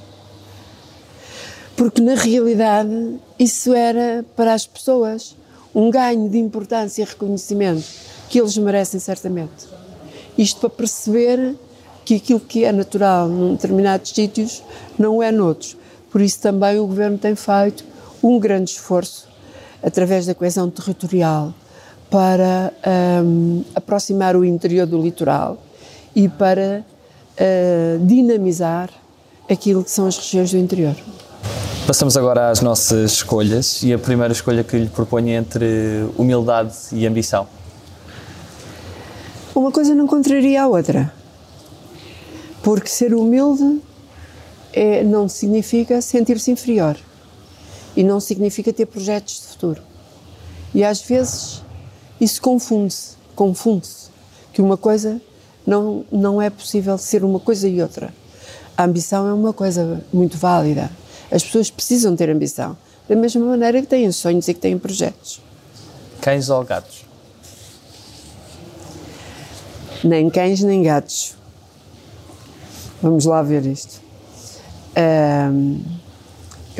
Porque, 1.75 1.99
na 1.99 2.13
realidade, 2.13 3.15
isso 3.39 3.73
era 3.73 4.23
para 4.35 4.53
as 4.53 4.67
pessoas 4.67 5.35
um 5.73 5.89
ganho 5.89 6.29
de 6.29 6.37
importância 6.37 7.01
e 7.01 7.05
reconhecimento 7.05 7.83
que 8.29 8.39
eles 8.39 8.55
merecem 8.55 8.99
certamente. 8.99 9.65
Isto 10.37 10.59
para 10.59 10.69
perceber 10.69 11.55
que 12.05 12.17
aquilo 12.17 12.39
que 12.39 12.63
é 12.63 12.71
natural 12.71 13.27
num 13.27 13.55
determinados 13.55 14.11
sítios 14.11 14.61
não 14.95 15.23
é 15.23 15.31
noutros. 15.31 15.75
Por 16.11 16.21
isso 16.21 16.39
também 16.39 16.77
o 16.77 16.85
Governo 16.85 17.17
tem 17.17 17.33
feito 17.33 17.83
um 18.21 18.37
grande 18.37 18.69
esforço 18.69 19.26
através 19.81 20.25
da 20.25 20.33
coesão 20.33 20.69
territorial 20.69 21.53
para 22.09 22.73
um, 23.23 23.63
aproximar 23.75 24.35
o 24.35 24.45
interior 24.45 24.87
do 24.87 25.01
litoral 25.01 25.57
e 26.15 26.27
para 26.29 26.83
uh, 26.83 28.05
dinamizar 28.05 28.89
aquilo 29.49 29.83
que 29.83 29.91
são 29.91 30.07
as 30.07 30.17
regiões 30.17 30.51
do 30.51 30.57
interior. 30.57 30.95
Passamos 31.85 32.17
agora 32.17 32.49
às 32.49 32.61
nossas 32.61 33.13
escolhas 33.13 33.81
e 33.83 33.93
a 33.93 33.99
primeira 33.99 34.33
escolha 34.33 34.63
que 34.63 34.77
lhe 34.77 34.89
proponho 34.89 35.29
é 35.29 35.35
entre 35.35 36.09
humildade 36.17 36.73
e 36.91 37.05
ambição. 37.05 37.47
Uma 39.55 39.71
coisa 39.71 39.95
não 39.95 40.05
contraria 40.05 40.63
a 40.63 40.67
outra. 40.67 41.11
Porque 42.61 42.89
ser 42.89 43.13
humilde 43.13 43.81
é, 44.73 45.03
não 45.03 45.29
significa 45.29 46.01
sentir-se 46.01 46.51
inferior 46.51 46.97
e 47.97 48.03
não 48.03 48.19
significa 48.19 48.71
ter 48.71 48.85
projetos 48.85 49.41
de 49.41 49.47
futuro. 49.47 49.81
E 50.71 50.83
às 50.83 51.01
vezes 51.01 51.63
isso 52.21 52.39
confunde-se, 52.39 53.17
confunde-se, 53.35 54.11
que 54.53 54.61
uma 54.61 54.77
coisa 54.77 55.19
não, 55.65 56.05
não 56.11 56.39
é 56.39 56.51
possível 56.51 56.95
ser 56.99 57.23
uma 57.23 57.39
coisa 57.39 57.67
e 57.67 57.81
outra. 57.81 58.13
A 58.77 58.83
ambição 58.83 59.27
é 59.27 59.33
uma 59.33 59.51
coisa 59.51 60.03
muito 60.13 60.37
válida. 60.37 60.91
As 61.31 61.43
pessoas 61.43 61.71
precisam 61.71 62.15
ter 62.15 62.29
ambição, 62.29 62.77
da 63.09 63.15
mesma 63.15 63.43
maneira 63.43 63.81
que 63.81 63.87
têm 63.87 64.11
sonhos 64.11 64.47
e 64.47 64.53
que 64.53 64.59
têm 64.59 64.77
projetos. 64.77 65.41
Cães 66.21 66.49
ou 66.49 66.63
gatos? 66.63 67.03
Nem 70.03 70.29
cães 70.29 70.61
nem 70.61 70.83
gatos. 70.83 71.35
Vamos 73.01 73.25
lá 73.25 73.41
ver 73.41 73.65
isto. 73.65 73.99
Um, 74.95 75.96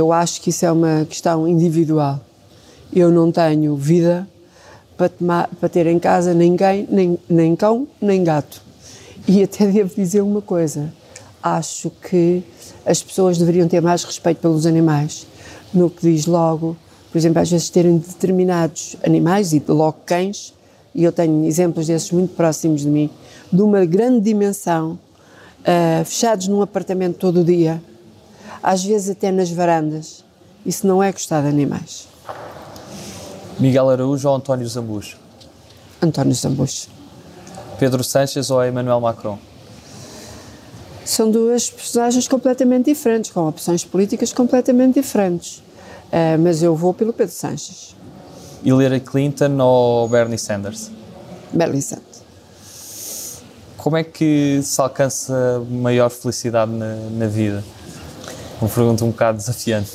eu 0.01 0.13
acho 0.13 0.41
que 0.41 0.49
isso 0.49 0.65
é 0.65 0.71
uma 0.71 1.05
questão 1.05 1.47
individual. 1.47 2.19
Eu 2.93 3.11
não 3.11 3.31
tenho 3.31 3.75
vida 3.75 4.27
para, 4.97 5.69
ter 5.69 5.87
em 5.87 5.99
casa 5.99 6.33
ninguém, 6.33 6.87
nem, 6.89 7.19
nem 7.29 7.55
cão, 7.55 7.87
nem 8.01 8.23
gato. 8.23 8.61
E 9.27 9.43
até 9.43 9.67
devo 9.71 9.93
dizer 9.95 10.21
uma 10.21 10.41
coisa: 10.41 10.91
acho 11.41 11.89
que 11.89 12.43
as 12.85 13.03
pessoas 13.03 13.37
deveriam 13.37 13.67
ter 13.67 13.81
mais 13.81 14.03
respeito 14.03 14.39
pelos 14.39 14.65
animais. 14.65 15.27
No 15.73 15.89
que 15.89 16.01
diz 16.01 16.25
logo, 16.25 16.77
por 17.11 17.17
exemplo, 17.17 17.41
às 17.41 17.49
vezes 17.49 17.69
terem 17.69 17.97
determinados 17.97 18.95
animais, 19.05 19.53
e 19.53 19.61
logo 19.67 19.97
cães, 20.05 20.53
e 20.95 21.03
eu 21.03 21.11
tenho 21.11 21.45
exemplos 21.45 21.87
desses 21.87 22.11
muito 22.11 22.33
próximos 22.35 22.81
de 22.81 22.87
mim, 22.87 23.09
de 23.51 23.61
uma 23.61 23.85
grande 23.85 24.21
dimensão, 24.21 24.97
uh, 25.61 26.05
fechados 26.05 26.47
num 26.47 26.61
apartamento 26.61 27.17
todo 27.17 27.41
o 27.41 27.43
dia, 27.43 27.81
às 28.61 28.83
vezes 28.83 29.09
até 29.09 29.31
nas 29.31 29.49
varandas. 29.49 30.23
Isso 30.65 30.85
não 30.85 31.01
é 31.01 31.11
gostar 31.11 31.41
de 31.41 31.47
animais. 31.47 32.07
Miguel 33.59 33.89
Araújo 33.89 34.29
ou 34.29 34.35
António 34.35 34.67
Zambujo? 34.67 35.17
António 36.01 36.33
Zambujo. 36.33 36.87
Pedro 37.79 38.03
Sanches 38.03 38.51
ou 38.51 38.63
Emmanuel 38.65 38.99
Macron? 38.99 39.39
São 41.05 41.31
duas 41.31 41.69
personagens 41.69 42.27
completamente 42.27 42.85
diferentes, 42.85 43.31
com 43.31 43.47
opções 43.47 43.85
políticas 43.85 44.33
completamente 44.33 44.95
diferentes. 44.95 45.63
Uh, 46.07 46.37
mas 46.39 46.61
eu 46.61 46.75
vou 46.75 46.93
pelo 46.93 47.13
Pedro 47.13 47.33
Sanches. 47.33 47.95
Hillary 48.63 48.99
Clinton 48.99 49.57
ou 49.59 50.07
Bernie 50.09 50.37
Sanders? 50.37 50.91
Bernie 51.53 51.81
Sanders. 51.81 52.17
Como 53.77 53.95
é 53.95 54.03
que 54.03 54.59
se 54.63 54.81
alcança 54.81 55.63
maior 55.69 56.09
felicidade 56.09 56.71
na, 56.71 56.95
na 57.11 57.27
vida? 57.27 57.63
Uma 58.61 58.69
pergunta 58.69 59.05
um 59.05 59.11
bocado 59.11 59.37
desafiante. 59.37 59.91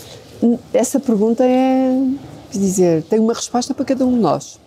Essa 0.72 1.00
pergunta 1.00 1.44
é, 1.44 2.06
quer 2.50 2.58
dizer, 2.58 3.02
tem 3.04 3.18
uma 3.18 3.34
resposta 3.34 3.74
para 3.74 3.84
cada 3.84 4.06
um 4.06 4.14
de 4.14 4.20
nós. 4.20 4.60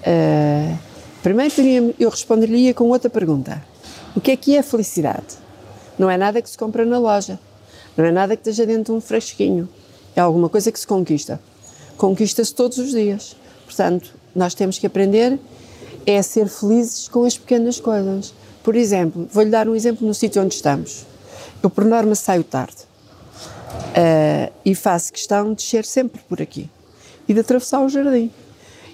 Uh, 0.00 0.78
primeiro 1.22 1.54
eu 1.98 2.10
responderia 2.10 2.74
com 2.74 2.84
outra 2.88 3.08
pergunta. 3.08 3.62
O 4.14 4.20
que 4.20 4.30
é 4.30 4.36
que 4.36 4.56
é 4.56 4.62
felicidade? 4.62 5.36
Não 5.98 6.10
é 6.10 6.16
nada 6.16 6.40
que 6.42 6.48
se 6.48 6.58
compra 6.58 6.84
na 6.84 6.98
loja. 6.98 7.38
Não 7.96 8.04
é 8.04 8.12
nada 8.12 8.36
que 8.36 8.42
esteja 8.42 8.66
dentro 8.66 8.92
de 8.92 8.98
um 8.98 9.00
fresquinho. 9.00 9.68
É 10.14 10.20
alguma 10.20 10.48
coisa 10.48 10.70
que 10.70 10.78
se 10.78 10.86
conquista. 10.86 11.40
Conquista-se 11.96 12.54
todos 12.54 12.78
os 12.78 12.90
dias. 12.90 13.36
Portanto, 13.64 14.14
nós 14.34 14.54
temos 14.54 14.78
que 14.78 14.86
aprender 14.86 15.38
é 16.06 16.22
ser 16.22 16.48
felizes 16.48 17.06
com 17.06 17.24
as 17.24 17.36
pequenas 17.36 17.78
coisas. 17.78 18.32
Por 18.62 18.74
exemplo, 18.74 19.28
vou-lhe 19.30 19.50
dar 19.50 19.68
um 19.68 19.74
exemplo 19.74 20.06
no 20.06 20.14
sítio 20.14 20.42
onde 20.42 20.54
estamos. 20.54 21.04
Eu, 21.62 21.70
por 21.70 21.84
norma, 21.84 22.14
saio 22.14 22.44
tarde 22.44 22.76
uh, 23.88 24.52
e 24.64 24.74
faço 24.74 25.12
questão 25.12 25.50
de 25.50 25.56
descer 25.56 25.84
sempre 25.84 26.20
por 26.22 26.40
aqui 26.40 26.70
e 27.28 27.34
de 27.34 27.40
atravessar 27.40 27.80
o 27.80 27.88
jardim. 27.88 28.30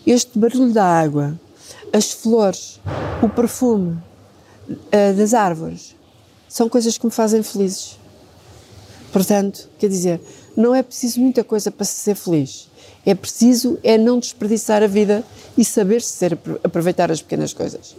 Este 0.07 0.39
barulho 0.39 0.73
da 0.73 0.85
água, 0.85 1.39
as 1.93 2.13
flores, 2.13 2.81
o 3.23 3.29
perfume 3.29 3.99
uh, 4.69 5.15
das 5.17 5.35
árvores, 5.35 5.95
são 6.49 6.69
coisas 6.69 6.97
que 6.97 7.05
me 7.05 7.13
fazem 7.13 7.43
felizes. 7.43 7.99
Portanto, 9.13 9.69
quer 9.79 9.89
dizer, 9.89 10.21
não 10.57 10.75
é 10.75 10.83
preciso 10.83 11.21
muita 11.21 11.45
coisa 11.45 11.71
para 11.71 11.85
ser 11.85 12.15
feliz. 12.15 12.69
É 13.07 13.15
preciso 13.15 13.79
é 13.83 13.99
não 13.99 14.19
desperdiçar 14.19 14.83
a 14.83 14.87
vida 14.87 15.23
e 15.57 15.65
saber 15.65 16.01
ser 16.01 16.39
aproveitar 16.63 17.13
as 17.13 17.21
pequenas 17.21 17.53
coisas. 17.53 17.95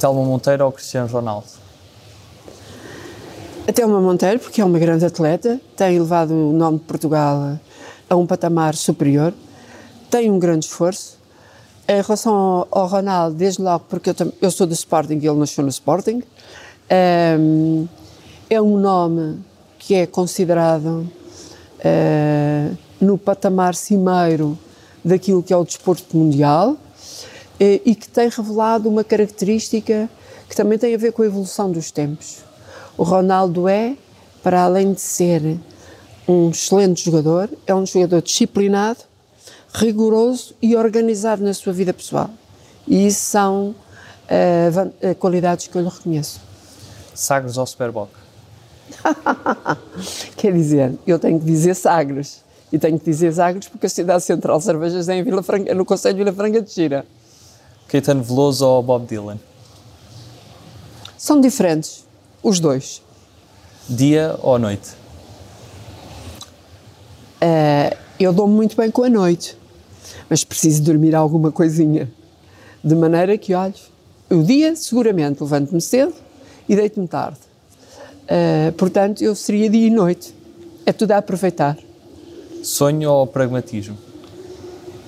Telma 0.00 0.24
Monteiro 0.24 0.64
ou 0.64 0.72
Cristiano 0.72 1.08
Ronaldo? 1.08 1.61
A 3.64 3.72
Telma 3.72 4.00
Monteiro, 4.00 4.40
porque 4.40 4.60
é 4.60 4.64
uma 4.64 4.78
grande 4.78 5.04
atleta, 5.04 5.60
tem 5.76 5.96
levado 5.96 6.32
o 6.34 6.52
nome 6.52 6.78
de 6.78 6.84
Portugal 6.84 7.60
a 8.10 8.16
um 8.16 8.26
patamar 8.26 8.74
superior, 8.74 9.32
tem 10.10 10.28
um 10.28 10.38
grande 10.38 10.66
esforço. 10.66 11.16
Em 11.86 12.02
relação 12.02 12.66
ao, 12.68 12.86
Ronaldo, 12.88 13.36
desde 13.36 13.62
logo, 13.62 13.84
porque 13.88 14.10
eu, 14.10 14.14
eu 14.40 14.50
sou 14.50 14.66
do 14.66 14.72
Sporting 14.72 15.14
e 15.22 15.28
ele 15.28 15.38
nasceu 15.38 15.62
no 15.62 15.70
Sporting, 15.70 16.24
é 18.50 18.60
um 18.60 18.76
nome 18.78 19.38
que 19.78 19.94
é 19.94 20.06
considerado 20.06 21.08
uh, 21.78 22.76
no 23.00 23.16
patamar 23.16 23.76
cimeiro 23.76 24.58
daquilo 25.04 25.40
que 25.40 25.52
é 25.52 25.56
o 25.56 25.64
desporto 25.64 26.16
mundial 26.16 26.76
eh, 27.58 27.80
e 27.84 27.94
que 27.94 28.08
tem 28.08 28.28
revelado 28.28 28.88
uma 28.88 29.02
característica 29.02 30.08
que 30.48 30.54
também 30.54 30.78
tem 30.78 30.94
a 30.94 30.98
ver 30.98 31.12
com 31.12 31.22
a 31.22 31.26
evolução 31.26 31.72
dos 31.72 31.90
tempos. 31.90 32.51
O 33.02 33.04
Ronaldo 33.04 33.66
é, 33.66 33.96
para 34.44 34.62
além 34.62 34.92
de 34.92 35.00
ser 35.00 35.58
um 36.28 36.50
excelente 36.50 37.04
jogador, 37.04 37.50
é 37.66 37.74
um 37.74 37.84
jogador 37.84 38.22
disciplinado, 38.22 39.00
rigoroso 39.74 40.54
e 40.62 40.76
organizado 40.76 41.42
na 41.42 41.52
sua 41.52 41.72
vida 41.72 41.92
pessoal. 41.92 42.30
E 42.86 43.08
isso 43.08 43.22
são 43.22 43.74
uh, 44.30 45.14
qualidades 45.16 45.66
que 45.66 45.76
eu 45.76 45.82
lhe 45.82 45.88
reconheço. 45.88 46.40
Sagres 47.12 47.56
ou 47.56 47.66
Superboc? 47.66 48.08
Quer 50.38 50.52
dizer, 50.52 50.94
eu 51.04 51.18
tenho 51.18 51.40
que 51.40 51.44
dizer 51.44 51.74
Sagres. 51.74 52.44
E 52.72 52.78
tenho 52.78 53.00
que 53.00 53.04
dizer 53.04 53.32
Sagres 53.32 53.66
porque 53.66 53.86
a 53.86 53.90
cidade 53.90 54.22
central 54.22 54.58
de 54.58 54.64
cervejas 54.64 55.08
é 55.08 55.16
em 55.16 55.24
Vila 55.24 55.42
Franca, 55.42 55.74
no 55.74 55.84
Conselho 55.84 56.14
de 56.14 56.22
Vila 56.22 56.36
Franca 56.36 56.62
de 56.62 56.72
Gira. 56.72 57.04
Caetano 57.88 58.22
Veloso 58.22 58.64
ou 58.64 58.80
Bob 58.80 59.08
Dylan? 59.08 59.40
São 61.18 61.40
diferentes, 61.40 62.04
os 62.42 62.58
dois. 62.58 63.02
Dia 63.88 64.36
ou 64.42 64.58
noite? 64.58 64.90
Uh, 67.42 67.96
eu 68.18 68.32
dou-me 68.32 68.54
muito 68.54 68.76
bem 68.76 68.90
com 68.90 69.02
a 69.02 69.08
noite, 69.08 69.56
mas 70.30 70.44
preciso 70.44 70.82
dormir 70.82 71.14
alguma 71.14 71.50
coisinha. 71.50 72.10
De 72.82 72.94
maneira 72.94 73.36
que, 73.36 73.54
olhe, 73.54 73.74
o 74.30 74.42
dia, 74.42 74.74
seguramente, 74.76 75.42
levanto-me 75.42 75.80
cedo 75.80 76.14
e 76.68 76.76
deito-me 76.76 77.06
tarde. 77.08 77.38
Uh, 78.22 78.72
portanto, 78.72 79.22
eu 79.22 79.34
seria 79.34 79.68
dia 79.68 79.86
e 79.86 79.90
noite. 79.90 80.34
É 80.86 80.92
tudo 80.92 81.12
a 81.12 81.18
aproveitar. 81.18 81.76
Sonho 82.62 83.10
ou 83.10 83.26
pragmatismo? 83.26 83.98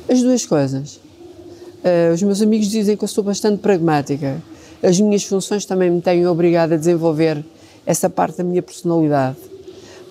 As 0.09 0.21
duas 0.21 0.45
coisas. 0.45 0.97
Uh, 0.97 2.13
os 2.13 2.23
meus 2.23 2.43
amigos 2.43 2.69
dizem 2.69 2.97
que 2.97 3.05
eu 3.05 3.09
sou 3.09 3.23
bastante 3.23 3.59
pragmática. 3.59 4.43
As 4.85 5.01
minhas 5.01 5.25
funções 5.25 5.65
também 5.65 5.91
me 5.91 6.03
têm 6.03 6.27
obrigado 6.27 6.73
a 6.73 6.77
desenvolver 6.77 7.43
essa 7.87 8.11
parte 8.11 8.39
da 8.39 8.45
minha 8.45 8.63
personalidade. 8.63 9.37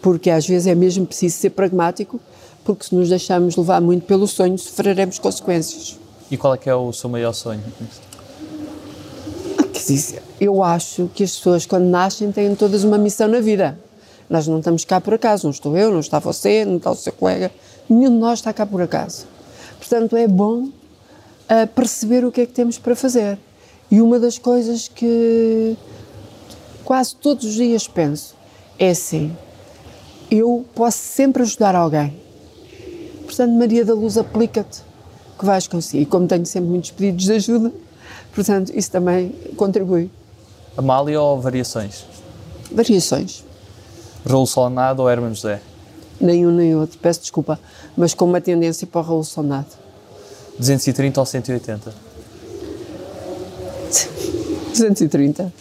Porque 0.01 0.31
às 0.31 0.47
vezes 0.47 0.65
é 0.65 0.73
mesmo 0.73 1.05
preciso 1.05 1.37
ser 1.37 1.51
pragmático, 1.51 2.19
porque 2.65 2.85
se 2.85 2.95
nos 2.95 3.07
deixarmos 3.07 3.55
levar 3.55 3.79
muito 3.79 4.05
pelo 4.07 4.27
sonho, 4.27 4.57
sofreremos 4.57 5.19
consequências. 5.19 5.99
E 6.31 6.37
qual 6.37 6.55
é 6.55 6.57
que 6.57 6.67
é 6.67 6.75
o 6.75 6.91
seu 6.91 7.07
maior 7.07 7.33
sonho? 7.33 7.61
Eu 10.39 10.63
acho 10.63 11.09
que 11.13 11.23
as 11.23 11.35
pessoas, 11.35 11.65
quando 11.65 11.85
nascem, 11.85 12.31
têm 12.31 12.55
todas 12.55 12.83
uma 12.83 12.97
missão 12.97 13.27
na 13.27 13.39
vida. 13.39 13.77
Nós 14.29 14.47
não 14.47 14.57
estamos 14.57 14.83
cá 14.85 14.99
por 14.99 15.13
acaso, 15.13 15.43
não 15.43 15.51
estou 15.51 15.77
eu, 15.77 15.91
não 15.91 15.99
está 15.99 16.17
você, 16.17 16.65
não 16.65 16.77
está 16.77 16.89
o 16.89 16.95
seu 16.95 17.13
colega, 17.13 17.51
nenhum 17.87 18.09
de 18.09 18.17
nós 18.17 18.39
está 18.39 18.51
cá 18.51 18.65
por 18.65 18.81
acaso. 18.81 19.27
Portanto, 19.77 20.15
é 20.17 20.27
bom 20.27 20.63
uh, 20.63 21.67
perceber 21.75 22.25
o 22.25 22.31
que 22.31 22.41
é 22.41 22.45
que 22.45 22.53
temos 22.53 22.79
para 22.79 22.95
fazer. 22.95 23.37
E 23.93 24.01
uma 24.01 24.19
das 24.19 24.39
coisas 24.39 24.87
que 24.87 25.77
quase 26.83 27.15
todos 27.15 27.45
os 27.45 27.53
dias 27.53 27.87
penso 27.87 28.33
é 28.79 28.89
assim: 28.89 29.37
eu 30.31 30.65
posso 30.73 30.97
sempre 30.97 31.43
ajudar 31.43 31.75
alguém. 31.75 32.19
Portanto, 33.23 33.51
Maria 33.51 33.85
da 33.85 33.93
Luz, 33.93 34.17
aplica-te 34.17 34.81
que 35.37 35.45
vais 35.45 35.67
conseguir. 35.67 36.01
E 36.01 36.05
como 36.07 36.25
tenho 36.25 36.43
sempre 36.43 36.71
muitos 36.71 36.89
pedidos 36.89 37.25
de 37.25 37.33
ajuda, 37.33 37.71
portanto, 38.33 38.71
isso 38.75 38.89
também 38.89 39.29
contribui. 39.55 40.09
Amália 40.75 41.21
ou 41.21 41.39
variações? 41.39 42.03
Variações. 42.71 43.45
Raul 44.27 44.47
Solnado 44.47 45.03
ou 45.03 45.09
Herman 45.11 45.35
José? 45.35 45.61
Nenhum 46.19 46.49
nem 46.49 46.75
outro, 46.75 46.97
peço 46.97 47.21
desculpa, 47.21 47.59
mas 47.95 48.15
com 48.15 48.25
uma 48.25 48.41
tendência 48.41 48.87
para 48.87 49.01
o 49.01 49.03
Raul 49.03 49.23
Solnado. 49.23 49.67
230 50.57 51.19
ou 51.19 51.25
180? 51.27 52.12
230. 54.73 55.51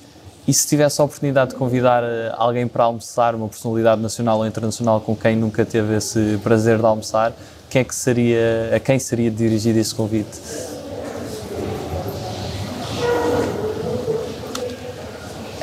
E 0.46 0.52
se 0.52 0.66
tivesse 0.66 1.00
a 1.00 1.04
oportunidade 1.04 1.52
de 1.52 1.56
convidar 1.56 2.02
eh, 2.02 2.32
alguém 2.36 2.66
para 2.66 2.82
almoçar, 2.82 3.32
uma 3.34 3.46
personalidade 3.46 4.00
nacional 4.00 4.38
ou 4.38 4.46
internacional 4.46 5.00
com 5.00 5.14
quem 5.14 5.36
nunca 5.36 5.64
teve 5.64 5.96
esse 5.96 6.38
prazer 6.42 6.78
de 6.78 6.84
almoçar, 6.84 7.32
quem 7.70 7.80
é 7.80 7.84
que 7.84 7.94
seria, 7.94 8.72
a 8.74 8.80
quem 8.80 8.98
seria 8.98 9.30
dirigido 9.30 9.78
esse 9.78 9.94
convite? 9.94 10.36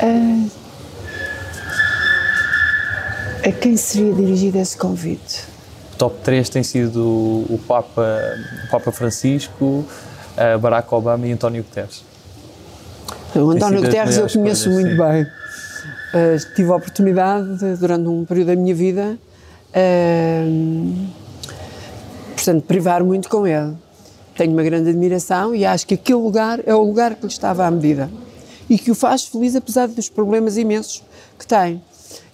Uh, 0.01 0.49
a 3.45 3.51
quem 3.51 3.75
seria 3.75 4.13
dirigido 4.13 4.57
esse 4.59 4.77
convite? 4.77 5.43
Top 5.97 6.15
3 6.23 6.47
tem 6.47 6.63
sido 6.63 7.01
o 7.49 7.59
Papa, 7.67 8.17
o 8.65 8.71
Papa 8.71 8.93
Francisco, 8.93 9.65
uh, 9.65 10.57
Barack 10.59 10.93
Obama 10.95 11.27
e 11.27 11.33
António 11.33 11.63
Guterres. 11.63 12.08
O 13.35 13.51
António 13.51 13.81
Guterres 13.81 14.17
eu 14.17 14.27
conheço 14.27 14.65
coisas, 14.65 14.67
muito 14.67 14.89
sim. 14.89 14.97
bem. 14.97 15.23
Uh, 15.23 16.55
tive 16.55 16.71
a 16.71 16.75
oportunidade, 16.75 17.57
de, 17.57 17.75
durante 17.75 18.07
um 18.07 18.25
período 18.25 18.47
da 18.47 18.55
minha 18.55 18.73
vida, 18.73 19.17
uh, 19.69 21.07
portanto, 22.33 22.63
privar 22.63 23.03
muito 23.03 23.29
com 23.29 23.45
ele. 23.45 23.73
Tenho 24.35 24.53
uma 24.53 24.63
grande 24.63 24.89
admiração 24.89 25.53
e 25.53 25.65
acho 25.65 25.85
que 25.85 25.93
aquele 25.93 26.19
lugar 26.19 26.59
é 26.65 26.73
o 26.73 26.81
lugar 26.81 27.13
que 27.15 27.21
lhe 27.21 27.31
estava 27.31 27.65
à 27.65 27.71
medida 27.71 28.09
e 28.69 28.77
que 28.77 28.89
o 28.89 28.95
faz 28.95 29.25
feliz 29.25 29.55
apesar 29.55 29.87
dos 29.87 30.09
problemas 30.09 30.57
imensos 30.57 31.03
que 31.37 31.45
tem. 31.45 31.81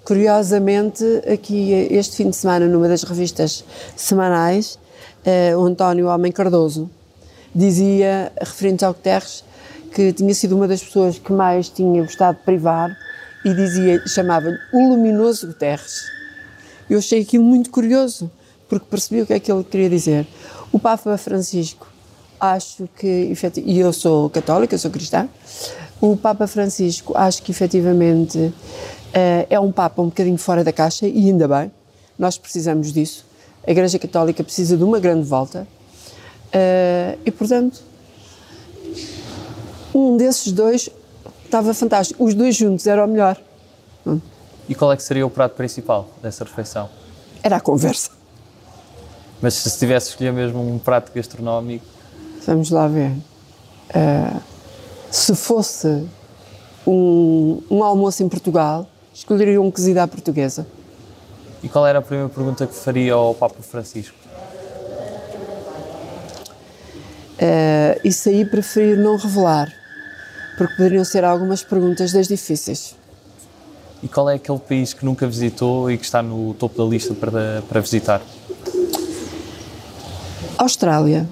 Curiosamente, 0.06 1.04
aqui 1.32 1.72
este 1.90 2.18
fim 2.18 2.30
de 2.30 2.36
semana, 2.36 2.68
numa 2.68 2.88
das 2.88 3.04
revistas 3.04 3.66
semanais, 3.96 4.80
uh, 5.26 5.58
o 5.58 5.66
António 5.66 6.08
Homem 6.08 6.32
Cardoso 6.32 6.90
dizia, 7.54 8.32
referente 8.40 8.84
ao 8.84 8.94
Guterres, 8.94 9.45
que 9.96 10.12
tinha 10.12 10.36
sido 10.36 10.58
uma 10.58 10.68
das 10.68 10.84
pessoas 10.84 11.18
que 11.18 11.32
mais 11.32 11.70
tinha 11.70 12.04
gostado 12.04 12.38
de 12.38 12.44
privar 12.44 12.96
e 13.46 13.54
dizia, 13.54 14.06
chamava-lhe 14.06 14.58
o 14.74 14.90
luminoso 14.90 15.48
Guterres. 15.48 16.04
Eu 16.90 17.00
achei 17.00 17.22
aquilo 17.22 17.46
muito 17.46 17.70
curioso, 17.70 18.30
porque 18.68 18.86
percebi 18.90 19.22
o 19.22 19.26
que 19.26 19.34
é 19.34 19.40
que 19.40 19.50
ele 19.50 19.64
queria 19.64 19.90
dizer. 19.90 20.28
O 20.70 20.78
Papa 20.78 21.18
Francisco, 21.18 21.88
acho 22.38 22.90
que, 22.98 23.34
e 23.64 23.80
eu 23.80 23.94
sou 23.94 24.30
católica, 24.30 24.78
sou 24.78 24.92
cristã, 24.92 25.30
o 26.02 26.18
Papa 26.18 26.46
Francisco, 26.46 27.14
acho 27.16 27.42
que 27.42 27.52
efetivamente 27.52 28.54
eh, 29.14 29.48
é 29.50 29.58
um 29.58 29.72
Papa 29.72 30.02
um 30.02 30.08
bocadinho 30.08 30.38
fora 30.38 30.62
da 30.62 30.74
caixa, 30.74 31.08
e 31.08 31.30
ainda 31.30 31.48
bem, 31.48 31.72
nós 32.20 32.38
precisamos 32.38 32.92
disso. 32.92 33.26
A 33.66 33.72
Igreja 33.72 33.98
Católica 33.98 34.44
precisa 34.44 34.76
de 34.76 34.84
uma 34.84 35.00
grande 35.00 35.26
volta, 35.26 35.66
eh, 36.52 37.18
e 37.26 37.32
portanto, 37.32 37.95
um 39.96 40.18
desses 40.18 40.52
dois 40.52 40.90
estava 41.46 41.74
fantástico. 41.74 42.22
Os 42.22 42.34
dois 42.34 42.54
juntos 42.54 42.86
era 42.86 43.06
o 43.06 43.08
melhor. 43.08 43.38
E 44.68 44.76
qual 44.76 44.92
é 44.92 44.98
que 44.98 45.04
seria 45.04 45.26
o 45.26 45.30
prato 45.30 45.56
principal 45.56 46.10
dessa 46.22 46.44
refeição? 46.44 46.90
Era 47.42 47.56
a 47.56 47.62
conversa. 47.62 48.12
Mas 49.42 49.54
se 49.54 49.80
tivesse 49.80 50.10
escolher 50.10 50.34
mesmo 50.34 50.62
um 50.62 50.78
prato 50.78 51.12
gastronómico? 51.14 51.86
Vamos 52.46 52.70
lá 52.72 52.88
ver. 52.88 53.12
Uh, 53.12 54.42
se 55.10 55.34
fosse 55.34 56.06
um, 56.86 57.62
um, 57.70 57.84
almoço 57.84 58.22
em 58.22 58.28
Portugal, 58.28 58.88
escolheria 59.14 59.62
um 59.62 59.72
cozido 59.72 60.00
à 60.00 60.08
portuguesa. 60.08 60.68
E 61.64 61.70
qual 61.70 61.88
era 61.88 62.00
a 62.00 62.02
primeira 62.02 62.30
pergunta 62.30 62.68
que 62.68 62.74
faria 62.74 63.14
ao 63.14 63.34
Papa 63.34 63.62
Francisco? 63.62 64.18
Uh, 67.36 68.00
isso 68.04 68.30
aí 68.30 68.46
prefiro 68.46 69.02
não 69.02 69.18
revelar 69.18 69.85
porque 70.58 70.76
poderiam 70.76 71.04
ser 71.04 71.24
algumas 71.24 71.64
perguntas 71.64 72.12
das 72.12 72.28
difíceis. 72.28 72.96
E 74.02 74.08
qual 74.08 74.30
é 74.30 74.36
aquele 74.36 74.60
país 74.60 74.94
que 74.94 75.04
nunca 75.04 75.28
visitou 75.28 75.90
e 75.90 75.98
que 75.98 76.06
está 76.06 76.22
no 76.22 76.54
topo 76.54 76.78
da 76.78 76.90
lista 76.90 77.14
para, 77.14 77.64
para 77.68 77.82
visitar? 77.82 78.22
Austrália, 80.58 81.28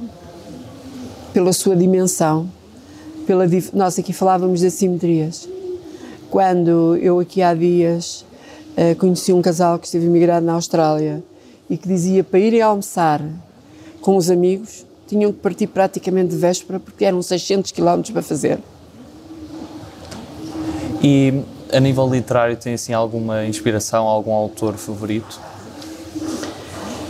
pela 1.33 1.53
sua 1.53 1.75
dimensão, 1.75 2.49
pela 3.25 3.45
nós 3.73 3.97
aqui 3.97 4.11
falávamos 4.11 4.59
de 4.59 4.67
assimetrias. 4.67 5.47
Quando 6.29 6.97
eu 6.97 7.19
aqui 7.19 7.41
há 7.41 7.53
dias 7.53 8.25
uh, 8.75 8.95
conheci 8.97 9.31
um 9.31 9.41
casal 9.41 9.77
que 9.77 9.85
esteve 9.85 10.05
imigrado 10.05 10.45
na 10.45 10.53
Austrália 10.53 11.23
e 11.69 11.77
que 11.77 11.87
dizia 11.87 12.23
para 12.23 12.39
irem 12.39 12.61
almoçar 12.61 13.21
com 14.01 14.17
os 14.17 14.29
amigos 14.29 14.85
tinham 15.07 15.31
que 15.31 15.39
partir 15.39 15.67
praticamente 15.67 16.31
de 16.31 16.37
véspera 16.37 16.79
porque 16.79 17.05
eram 17.05 17.21
600 17.21 17.71
km 17.71 18.01
para 18.11 18.21
fazer. 18.21 18.59
E 21.03 21.43
a 21.73 21.81
nível 21.81 22.09
literário 22.09 22.55
tem 22.55 22.75
assim 22.75 22.93
alguma 22.93 23.45
inspiração, 23.45 24.07
algum 24.07 24.31
autor 24.31 24.75
favorito? 24.75 25.37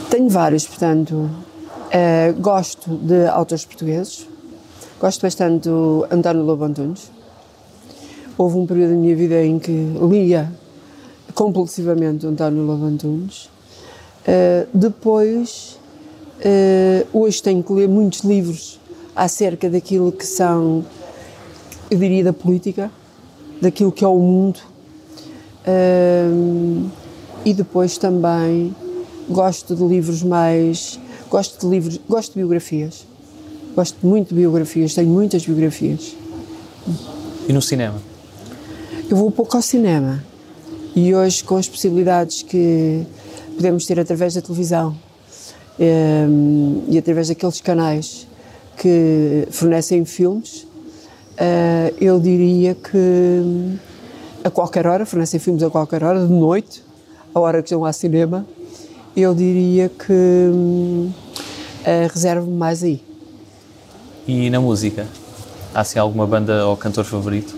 Tenho 0.09 0.27
vários, 0.29 0.65
portanto, 0.65 1.13
uh, 1.13 2.41
gosto 2.41 2.89
de 2.89 3.27
autores 3.27 3.65
portugueses, 3.65 4.27
gosto 4.99 5.21
bastante 5.21 5.69
do 5.69 6.07
António 6.09 6.41
Lobo 6.41 6.63
Antunes. 6.63 7.11
Houve 8.35 8.57
um 8.57 8.65
período 8.65 8.91
da 8.91 8.95
minha 8.95 9.15
vida 9.15 9.43
em 9.43 9.59
que 9.59 9.71
lia 9.71 10.51
compulsivamente 11.35 12.25
António 12.25 12.63
Lobo 12.63 12.85
Antunes. 12.85 13.45
Uh, 14.25 14.67
depois, 14.73 15.79
uh, 16.39 17.07
hoje 17.13 17.43
tenho 17.43 17.61
que 17.61 17.71
ler 17.71 17.87
muitos 17.87 18.21
livros 18.21 18.79
acerca 19.15 19.69
daquilo 19.69 20.11
que 20.11 20.25
são, 20.25 20.83
eu 21.91 21.99
diria, 21.99 22.23
da 22.23 22.33
política 22.33 22.89
daquilo 23.63 23.91
que 23.91 24.03
é 24.03 24.07
o 24.07 24.19
mundo. 24.19 24.59
Um, 25.67 26.89
e 27.45 27.53
depois 27.53 27.97
também 27.97 28.75
gosto 29.29 29.75
de 29.75 29.83
livros 29.83 30.21
mais. 30.21 30.99
Gosto 31.29 31.65
de 31.65 31.73
livros. 31.73 31.99
Gosto 32.07 32.33
de 32.33 32.39
biografias. 32.39 33.05
Gosto 33.75 34.05
muito 34.05 34.29
de 34.29 34.35
biografias, 34.35 34.93
tenho 34.93 35.09
muitas 35.09 35.43
biografias. 35.45 36.15
E 37.49 37.51
no 37.51 37.61
cinema? 37.61 37.99
Eu 39.09 39.17
vou 39.17 39.31
pouco 39.31 39.57
ao 39.57 39.63
cinema. 39.63 40.23
E 40.95 41.13
hoje, 41.15 41.43
com 41.43 41.57
as 41.57 41.67
possibilidades 41.67 42.43
que 42.43 43.03
podemos 43.55 43.87
ter 43.87 43.99
através 43.99 44.35
da 44.35 44.41
televisão 44.41 44.95
um, 45.79 46.83
e 46.87 46.99
através 46.99 47.29
daqueles 47.29 47.59
canais 47.61 48.27
que 48.77 49.47
fornecem 49.49 50.05
filmes, 50.05 50.67
Uh, 51.33 51.95
eu 51.99 52.19
diria 52.19 52.75
que 52.75 53.79
a 54.43 54.49
qualquer 54.49 54.85
hora, 54.85 55.05
fornecem 55.05 55.39
filmes 55.39 55.63
a 55.63 55.69
qualquer 55.69 56.03
hora, 56.03 56.25
de 56.25 56.31
noite, 56.31 56.83
a 57.33 57.39
hora 57.39 57.61
que 57.61 57.69
estão 57.69 57.85
ao 57.85 57.93
cinema, 57.93 58.45
eu 59.15 59.33
diria 59.33 59.89
que 59.89 60.13
uh, 60.13 61.11
reservo-me 62.13 62.55
mais 62.55 62.83
aí. 62.83 63.01
E 64.27 64.49
na 64.49 64.59
música? 64.59 65.07
Há 65.73 65.81
assim 65.81 65.97
alguma 65.97 66.27
banda 66.27 66.67
ou 66.67 66.77
cantor 66.77 67.05
favorito? 67.05 67.55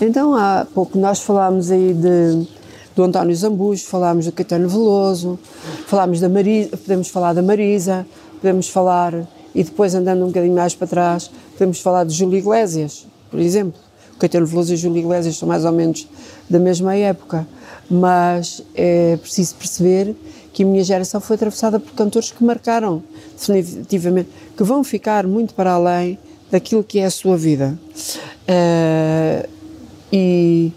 Então, 0.00 0.34
há 0.34 0.66
pouco 0.74 0.98
nós 0.98 1.20
falámos 1.20 1.70
aí 1.70 1.92
de, 1.92 2.46
do 2.94 3.02
António 3.02 3.34
Zambujo, 3.34 3.84
falámos 3.84 4.26
do 4.26 4.32
Caetano 4.32 4.68
Veloso, 4.68 5.38
falámos 5.86 6.20
da 6.20 6.28
Marisa, 6.28 6.76
podemos 6.76 7.08
falar 7.08 7.32
da 7.32 7.42
Marisa, 7.42 8.06
podemos 8.40 8.68
falar, 8.68 9.14
e 9.54 9.64
depois 9.64 9.94
andando 9.94 10.22
um 10.24 10.28
bocadinho 10.28 10.54
mais 10.54 10.74
para 10.74 10.86
trás, 10.86 11.30
podemos 11.56 11.80
falar 11.80 12.04
de 12.04 12.12
Júlio 12.12 12.38
Iglesias, 12.38 13.06
por 13.30 13.40
exemplo. 13.40 13.80
O 14.14 14.18
Caetano 14.18 14.46
Veloso 14.46 14.72
e 14.72 14.76
Júlio 14.76 14.98
Iglesias 14.98 15.36
são 15.36 15.48
mais 15.48 15.64
ou 15.64 15.72
menos 15.72 16.06
da 16.48 16.58
mesma 16.58 16.94
época, 16.94 17.46
mas 17.90 18.62
é 18.74 19.16
preciso 19.16 19.54
perceber 19.56 20.14
que 20.52 20.62
a 20.62 20.66
minha 20.66 20.82
geração 20.82 21.20
foi 21.20 21.36
atravessada 21.36 21.78
por 21.78 21.92
cantores 21.92 22.30
que 22.30 22.42
marcaram 22.42 23.02
definitivamente, 23.36 24.30
que 24.56 24.62
vão 24.62 24.82
ficar 24.82 25.26
muito 25.26 25.52
para 25.52 25.72
além 25.72 26.18
daquilo 26.50 26.82
que 26.82 26.98
é 26.98 27.04
a 27.04 27.10
sua 27.10 27.36
vida. 27.36 27.78
Uh, 28.48 29.48
e 30.12 30.72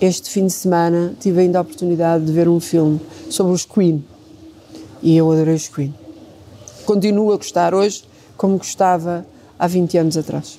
este 0.00 0.30
fim 0.30 0.46
de 0.46 0.52
semana 0.52 1.14
tive 1.18 1.40
ainda 1.40 1.58
a 1.58 1.62
oportunidade 1.62 2.24
de 2.24 2.32
ver 2.32 2.48
um 2.48 2.60
filme 2.60 3.00
sobre 3.30 3.52
os 3.52 3.64
Queen 3.64 4.04
e 5.02 5.16
eu 5.16 5.30
adorei 5.30 5.54
os 5.54 5.68
Queen. 5.68 5.94
Continuo 6.84 7.32
a 7.32 7.36
gostar 7.36 7.74
hoje 7.74 8.04
como 8.36 8.58
gostava 8.58 9.26
há 9.58 9.66
20 9.66 9.98
anos 9.98 10.16
atrás. 10.16 10.58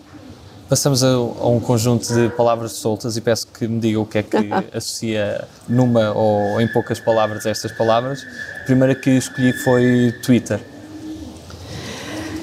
Passamos 0.68 1.04
a, 1.04 1.10
a, 1.10 1.48
um 1.48 1.60
conjunto 1.60 2.12
de 2.12 2.30
palavras 2.30 2.72
soltas 2.72 3.16
e 3.16 3.22
peço 3.22 3.48
que 3.48 3.68
me 3.68 3.80
diga 3.80 4.00
o 4.00 4.06
que 4.06 4.18
é 4.18 4.24
que 4.24 4.38
associa 4.74 5.48
numa 5.68 6.12
ou 6.12 6.60
em 6.60 6.68
poucas 6.68 7.00
palavras 7.00 7.46
a 7.46 7.52
estas 7.52 7.72
palavras. 7.72 8.26
A 8.62 8.66
primeira 8.66 8.96
que 8.96 9.12
escolhi 9.12 9.54
foi 9.54 10.14
Twitter. 10.24 10.60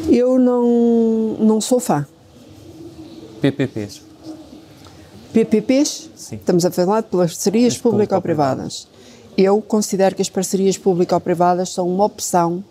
Eu 0.08 0.38
não, 0.38 1.36
não 1.40 1.60
sou 1.60 1.80
fã. 1.80 2.06
PPPs. 3.40 4.02
PPPs? 5.32 6.10
Sim. 6.14 6.36
Estamos 6.36 6.64
a 6.64 6.70
falar 6.70 7.00
de 7.00 7.08
parcerias 7.08 7.76
público-privadas. 7.76 8.86
Eu 9.36 9.60
considero 9.60 10.14
que 10.14 10.22
as 10.22 10.28
parcerias 10.28 10.78
público-privadas 10.78 11.70
são 11.70 11.88
uma 11.88 12.04
opção 12.04 12.62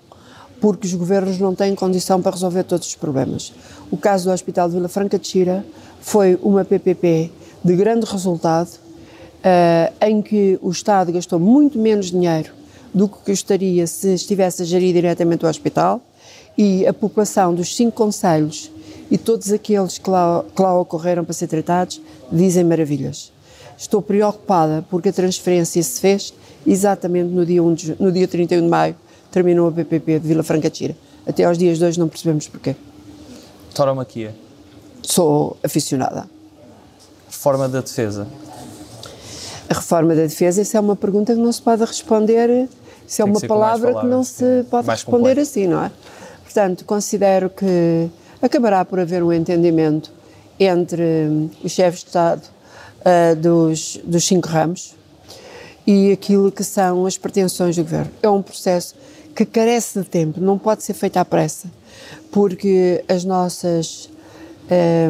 porque 0.61 0.85
os 0.85 0.93
governos 0.93 1.39
não 1.39 1.55
têm 1.55 1.73
condição 1.73 2.21
para 2.21 2.31
resolver 2.31 2.63
todos 2.63 2.87
os 2.87 2.95
problemas. 2.95 3.51
O 3.89 3.97
caso 3.97 4.25
do 4.25 4.31
Hospital 4.31 4.69
de 4.69 4.75
Vila 4.75 4.87
Franca 4.87 5.17
de 5.17 5.27
Xira 5.27 5.65
foi 5.99 6.39
uma 6.41 6.63
PPP 6.63 7.31
de 7.65 7.75
grande 7.75 8.05
resultado, 8.05 8.69
uh, 8.69 9.93
em 10.05 10.21
que 10.21 10.59
o 10.61 10.69
Estado 10.69 11.11
gastou 11.11 11.39
muito 11.39 11.79
menos 11.79 12.11
dinheiro 12.11 12.51
do 12.93 13.07
que 13.07 13.31
gostaria 13.31 13.87
se 13.87 14.13
estivesse 14.13 14.61
a 14.61 14.65
gerir 14.65 14.93
diretamente 14.93 15.45
o 15.45 15.49
hospital 15.49 15.99
e 16.57 16.85
a 16.85 16.93
população 16.93 17.55
dos 17.55 17.75
cinco 17.75 17.93
conselhos 17.93 18.71
e 19.09 19.17
todos 19.17 19.51
aqueles 19.51 19.97
que 19.97 20.09
lá, 20.09 20.45
que 20.55 20.61
lá 20.61 20.79
ocorreram 20.79 21.23
para 21.23 21.33
ser 21.33 21.47
tratados 21.47 21.99
dizem 22.31 22.63
maravilhas. 22.63 23.31
Estou 23.77 24.01
preocupada 24.01 24.85
porque 24.89 25.09
a 25.09 25.13
transferência 25.13 25.81
se 25.81 25.99
fez 25.99 26.33
exatamente 26.67 27.29
no 27.29 27.45
dia, 27.45 27.63
1 27.63 27.73
de, 27.73 27.95
no 27.99 28.11
dia 28.11 28.27
31 28.27 28.61
de 28.61 28.67
maio 28.67 28.95
terminou 29.31 29.69
a 29.69 29.71
PPP 29.71 30.19
de 30.19 30.27
Vila 30.27 30.43
Franca 30.43 30.69
de 30.69 30.77
Xira. 30.77 30.95
Até 31.25 31.43
aos 31.43 31.57
dias 31.57 31.77
de 31.77 31.85
hoje 31.85 31.99
não 31.99 32.07
percebemos 32.07 32.47
porquê. 32.47 32.75
Tauromaquia. 33.73 34.35
Sou 35.01 35.57
aficionada. 35.63 36.29
Reforma 37.29 37.69
da 37.69 37.81
defesa. 37.81 38.27
A 39.69 39.73
reforma 39.73 40.13
da 40.13 40.23
defesa, 40.23 40.61
isso 40.61 40.75
é 40.75 40.79
uma 40.79 40.95
pergunta 40.95 41.33
que 41.33 41.39
não 41.39 41.51
se 41.51 41.61
pode 41.61 41.83
responder, 41.85 42.67
isso 43.07 43.21
é 43.21 43.25
uma 43.25 43.39
palavra 43.39 44.01
que 44.01 44.05
não 44.05 44.23
se 44.23 44.65
pode 44.69 44.87
responder 44.87 45.17
completo. 45.17 45.41
assim, 45.41 45.67
não 45.67 45.83
é? 45.83 45.91
Portanto, 46.43 46.83
considero 46.83 47.49
que 47.49 48.09
acabará 48.41 48.83
por 48.83 48.99
haver 48.99 49.23
um 49.23 49.31
entendimento 49.31 50.11
entre 50.59 51.49
os 51.63 51.71
chefes 51.71 52.01
de 52.01 52.07
Estado 52.07 52.41
uh, 52.99 53.35
dos, 53.35 53.97
dos 54.03 54.25
cinco 54.25 54.49
ramos 54.49 54.93
e 55.87 56.11
aquilo 56.11 56.51
que 56.51 56.63
são 56.63 57.05
as 57.05 57.17
pretensões 57.17 57.75
do 57.75 57.83
governo. 57.83 58.11
É 58.21 58.29
um 58.29 58.41
processo 58.41 58.95
que 59.35 59.45
carece 59.45 59.99
de 59.99 60.05
tempo, 60.05 60.39
não 60.39 60.57
pode 60.57 60.83
ser 60.83 60.93
feito 60.93 61.17
à 61.17 61.25
pressa, 61.25 61.67
porque 62.31 63.03
as 63.07 63.23
nossas, 63.23 64.09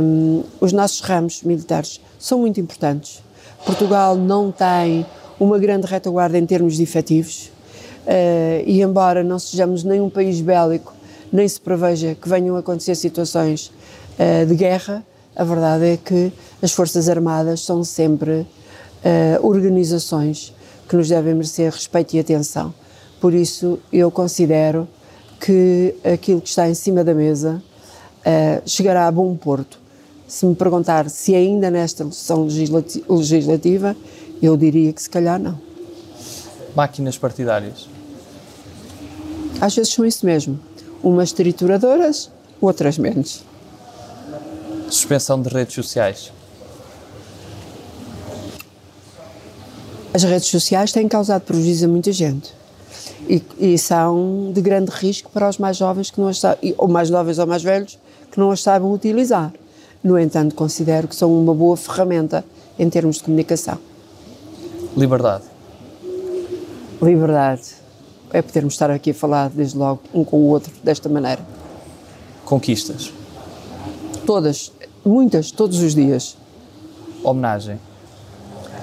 um, 0.01 0.43
os 0.59 0.71
nossos 0.71 0.99
ramos 1.01 1.43
militares 1.43 1.99
são 2.19 2.39
muito 2.39 2.59
importantes. 2.59 3.23
Portugal 3.65 4.15
não 4.15 4.51
tem 4.51 5.05
uma 5.39 5.57
grande 5.57 5.87
retaguarda 5.87 6.37
em 6.37 6.45
termos 6.45 6.75
de 6.75 6.83
efetivos, 6.83 7.51
uh, 8.05 8.63
e 8.65 8.81
embora 8.81 9.23
não 9.23 9.39
sejamos 9.39 9.83
nem 9.83 9.99
um 10.01 10.09
país 10.09 10.41
bélico, 10.41 10.93
nem 11.31 11.47
se 11.47 11.59
preveja 11.59 12.15
que 12.15 12.27
venham 12.27 12.55
a 12.55 12.59
acontecer 12.59 12.95
situações 12.95 13.71
uh, 14.19 14.45
de 14.45 14.55
guerra, 14.55 15.03
a 15.35 15.43
verdade 15.43 15.85
é 15.85 15.97
que 15.97 16.31
as 16.61 16.71
Forças 16.71 17.07
Armadas 17.07 17.61
são 17.61 17.83
sempre 17.83 18.31
uh, 18.31 18.47
organizações 19.47 20.53
que 20.87 20.95
nos 20.95 21.07
devem 21.07 21.33
merecer 21.33 21.71
respeito 21.71 22.15
e 22.15 22.19
atenção. 22.19 22.73
Por 23.21 23.35
isso, 23.35 23.77
eu 23.93 24.09
considero 24.09 24.87
que 25.39 25.93
aquilo 26.03 26.41
que 26.41 26.49
está 26.49 26.67
em 26.67 26.73
cima 26.73 27.03
da 27.03 27.13
mesa 27.13 27.61
uh, 28.19 28.67
chegará 28.67 29.05
a 29.05 29.11
bom 29.11 29.35
porto. 29.35 29.79
Se 30.27 30.43
me 30.43 30.55
perguntar 30.55 31.07
se 31.07 31.35
ainda 31.35 31.69
nesta 31.69 32.03
sessão 32.05 32.47
legislativa, 33.07 33.95
eu 34.41 34.57
diria 34.57 34.91
que 34.91 35.03
se 35.03 35.09
calhar 35.09 35.39
não. 35.39 35.59
Máquinas 36.75 37.15
partidárias? 37.15 37.87
Às 39.59 39.75
vezes 39.75 39.93
são 39.93 40.03
isso 40.03 40.25
mesmo. 40.25 40.59
Umas 41.03 41.31
trituradoras, 41.31 42.31
outras 42.59 42.97
menos. 42.97 43.43
Suspensão 44.89 45.39
de 45.39 45.49
redes 45.49 45.75
sociais? 45.75 46.31
As 50.11 50.23
redes 50.23 50.47
sociais 50.47 50.91
têm 50.91 51.07
causado 51.07 51.43
prejuízo 51.43 51.85
a 51.85 51.87
muita 51.87 52.11
gente 52.11 52.60
e, 53.27 53.41
e, 53.59 53.77
são 53.77 54.51
de 54.53 54.61
grande 54.61 54.91
risco 54.91 55.29
para 55.31 55.47
os 55.47 55.57
mais 55.57 55.77
jovens 55.77 56.09
que 56.09 56.19
não 56.19 56.27
as 56.27 56.41
ou 56.77 56.87
mais 56.87 57.07
jovens 57.07 57.39
ou 57.39 57.47
mais 57.47 57.63
velhos 57.63 57.97
que 58.31 58.39
não 58.39 58.51
as 58.51 58.61
saibam 58.61 58.91
utilizar. 58.93 59.53
No 60.03 60.17
entanto, 60.17 60.55
considero 60.55 61.07
que 61.07 61.15
são 61.15 61.31
uma 61.31 61.53
boa 61.53 61.77
ferramenta 61.77 62.43
em 62.79 62.89
termos 62.89 63.17
de 63.17 63.23
comunicação. 63.23 63.77
Liberdade. 64.97 65.43
Liberdade. 67.01 67.81
É 68.33 68.41
podermos 68.41 68.73
estar 68.73 68.89
aqui 68.89 69.11
a 69.11 69.13
falar, 69.13 69.49
desde 69.49 69.77
logo, 69.77 70.01
um 70.13 70.23
com 70.23 70.37
o 70.37 70.47
outro, 70.47 70.71
desta 70.83 71.07
maneira. 71.09 71.41
Conquistas. 72.45 73.13
Todas. 74.25 74.71
Muitas, 75.05 75.51
todos 75.51 75.81
os 75.81 75.93
dias. 75.93 76.37
Homenagem. 77.23 77.79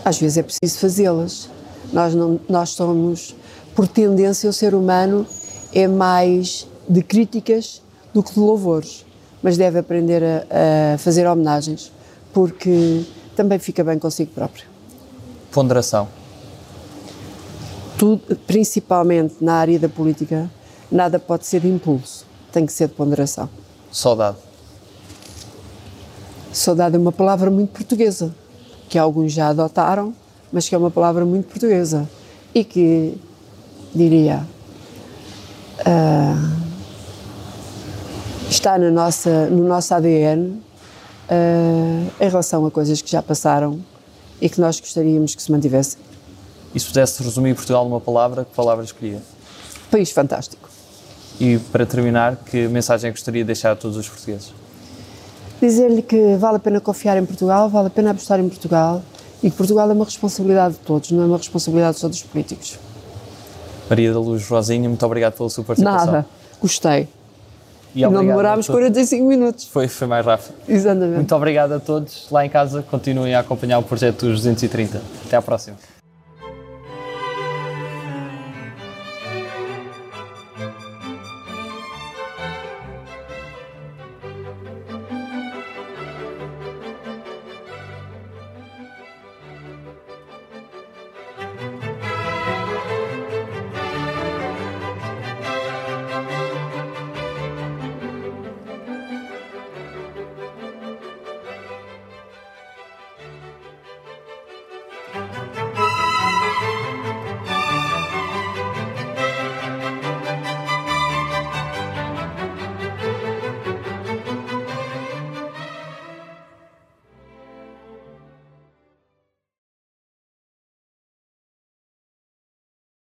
Às 0.04 0.18
vezes 0.18 0.38
é 0.38 0.42
preciso 0.42 0.78
fazê-las. 0.78 1.48
Nós, 1.92 2.14
não, 2.14 2.38
nós 2.48 2.70
somos 2.70 3.34
por 3.78 3.86
tendência, 3.86 4.50
o 4.50 4.52
ser 4.52 4.74
humano 4.74 5.24
é 5.72 5.86
mais 5.86 6.66
de 6.88 7.00
críticas 7.00 7.80
do 8.12 8.24
que 8.24 8.34
de 8.34 8.40
louvores, 8.40 9.06
mas 9.40 9.56
deve 9.56 9.78
aprender 9.78 10.20
a, 10.24 10.94
a 10.94 10.98
fazer 10.98 11.28
homenagens, 11.28 11.92
porque 12.32 13.04
também 13.36 13.56
fica 13.60 13.84
bem 13.84 13.96
consigo 13.96 14.32
próprio. 14.32 14.64
Ponderação. 15.52 16.08
Tudo, 17.96 18.34
principalmente 18.48 19.36
na 19.40 19.54
área 19.54 19.78
da 19.78 19.88
política, 19.88 20.50
nada 20.90 21.20
pode 21.20 21.46
ser 21.46 21.60
de 21.60 21.68
impulso, 21.68 22.26
tem 22.50 22.66
que 22.66 22.72
ser 22.72 22.88
de 22.88 22.94
ponderação. 22.94 23.48
Saudade. 23.92 24.38
Saudade 26.52 26.96
é 26.96 26.98
uma 26.98 27.12
palavra 27.12 27.48
muito 27.48 27.70
portuguesa, 27.70 28.34
que 28.88 28.98
alguns 28.98 29.30
já 29.30 29.50
adotaram, 29.50 30.12
mas 30.52 30.68
que 30.68 30.74
é 30.74 30.78
uma 30.78 30.90
palavra 30.90 31.24
muito 31.24 31.46
portuguesa 31.46 32.10
e 32.52 32.64
que 32.64 33.16
diria, 33.94 34.46
uh, 35.80 36.58
está 38.50 38.78
no, 38.78 38.90
nossa, 38.90 39.46
no 39.46 39.66
nosso 39.66 39.94
ADN 39.94 40.48
uh, 40.48 40.60
ah, 41.28 42.24
em 42.24 42.28
relação 42.28 42.64
a 42.66 42.70
coisas 42.70 43.02
que 43.02 43.10
já 43.10 43.22
passaram 43.22 43.80
e 44.40 44.48
que 44.48 44.60
nós 44.60 44.80
gostaríamos 44.80 45.34
que 45.34 45.42
se 45.42 45.50
mantivessem. 45.50 46.00
E 46.74 46.80
se 46.80 46.86
pudesse 46.86 47.22
resumir 47.22 47.54
Portugal 47.54 47.84
numa 47.84 48.00
palavra, 48.00 48.44
que 48.44 48.54
palavra 48.54 48.84
escolhia? 48.84 49.22
País 49.90 50.10
fantástico. 50.10 50.68
E 51.40 51.58
para 51.58 51.86
terminar, 51.86 52.36
que 52.36 52.68
mensagem 52.68 53.10
gostaria 53.10 53.42
de 53.42 53.46
deixar 53.46 53.72
a 53.72 53.76
todos 53.76 53.96
os 53.96 54.08
portugueses? 54.08 54.52
Dizer-lhe 55.60 56.02
que 56.02 56.36
vale 56.36 56.56
a 56.56 56.60
pena 56.60 56.80
confiar 56.80 57.16
em 57.16 57.24
Portugal, 57.24 57.68
vale 57.68 57.88
a 57.88 57.90
pena 57.90 58.10
apostar 58.10 58.38
em 58.38 58.48
Portugal 58.48 59.02
e 59.42 59.50
que 59.50 59.56
Portugal 59.56 59.88
é 59.90 59.92
uma 59.92 60.04
responsabilidade 60.04 60.74
de 60.74 60.80
todos, 60.80 61.10
não 61.10 61.22
é 61.22 61.26
uma 61.26 61.36
responsabilidade 61.36 61.98
só 61.98 62.08
dos 62.08 62.22
políticos. 62.22 62.78
Maria 63.88 64.12
da 64.12 64.18
Luz 64.18 64.46
Rosinha, 64.48 64.88
muito 64.88 65.04
obrigado 65.04 65.34
pela 65.34 65.48
sua 65.48 65.64
participação. 65.64 66.06
Nada, 66.06 66.26
gostei. 66.60 67.08
E, 67.94 68.02
não 68.02 68.24
demorámos 68.24 68.68
45 68.68 69.24
minutos. 69.24 69.64
Foi, 69.64 69.88
foi 69.88 70.06
mais 70.06 70.24
rápido. 70.24 70.54
Exatamente. 70.68 71.16
Muito 71.16 71.34
obrigado 71.34 71.72
a 71.72 71.80
todos. 71.80 72.28
Lá 72.30 72.44
em 72.44 72.50
casa, 72.50 72.84
continuem 72.88 73.34
a 73.34 73.40
acompanhar 73.40 73.78
o 73.78 73.82
projeto 73.82 74.26
dos 74.26 74.42
230. 74.42 75.00
Até 75.26 75.36
à 75.36 75.42
próxima. 75.42 75.76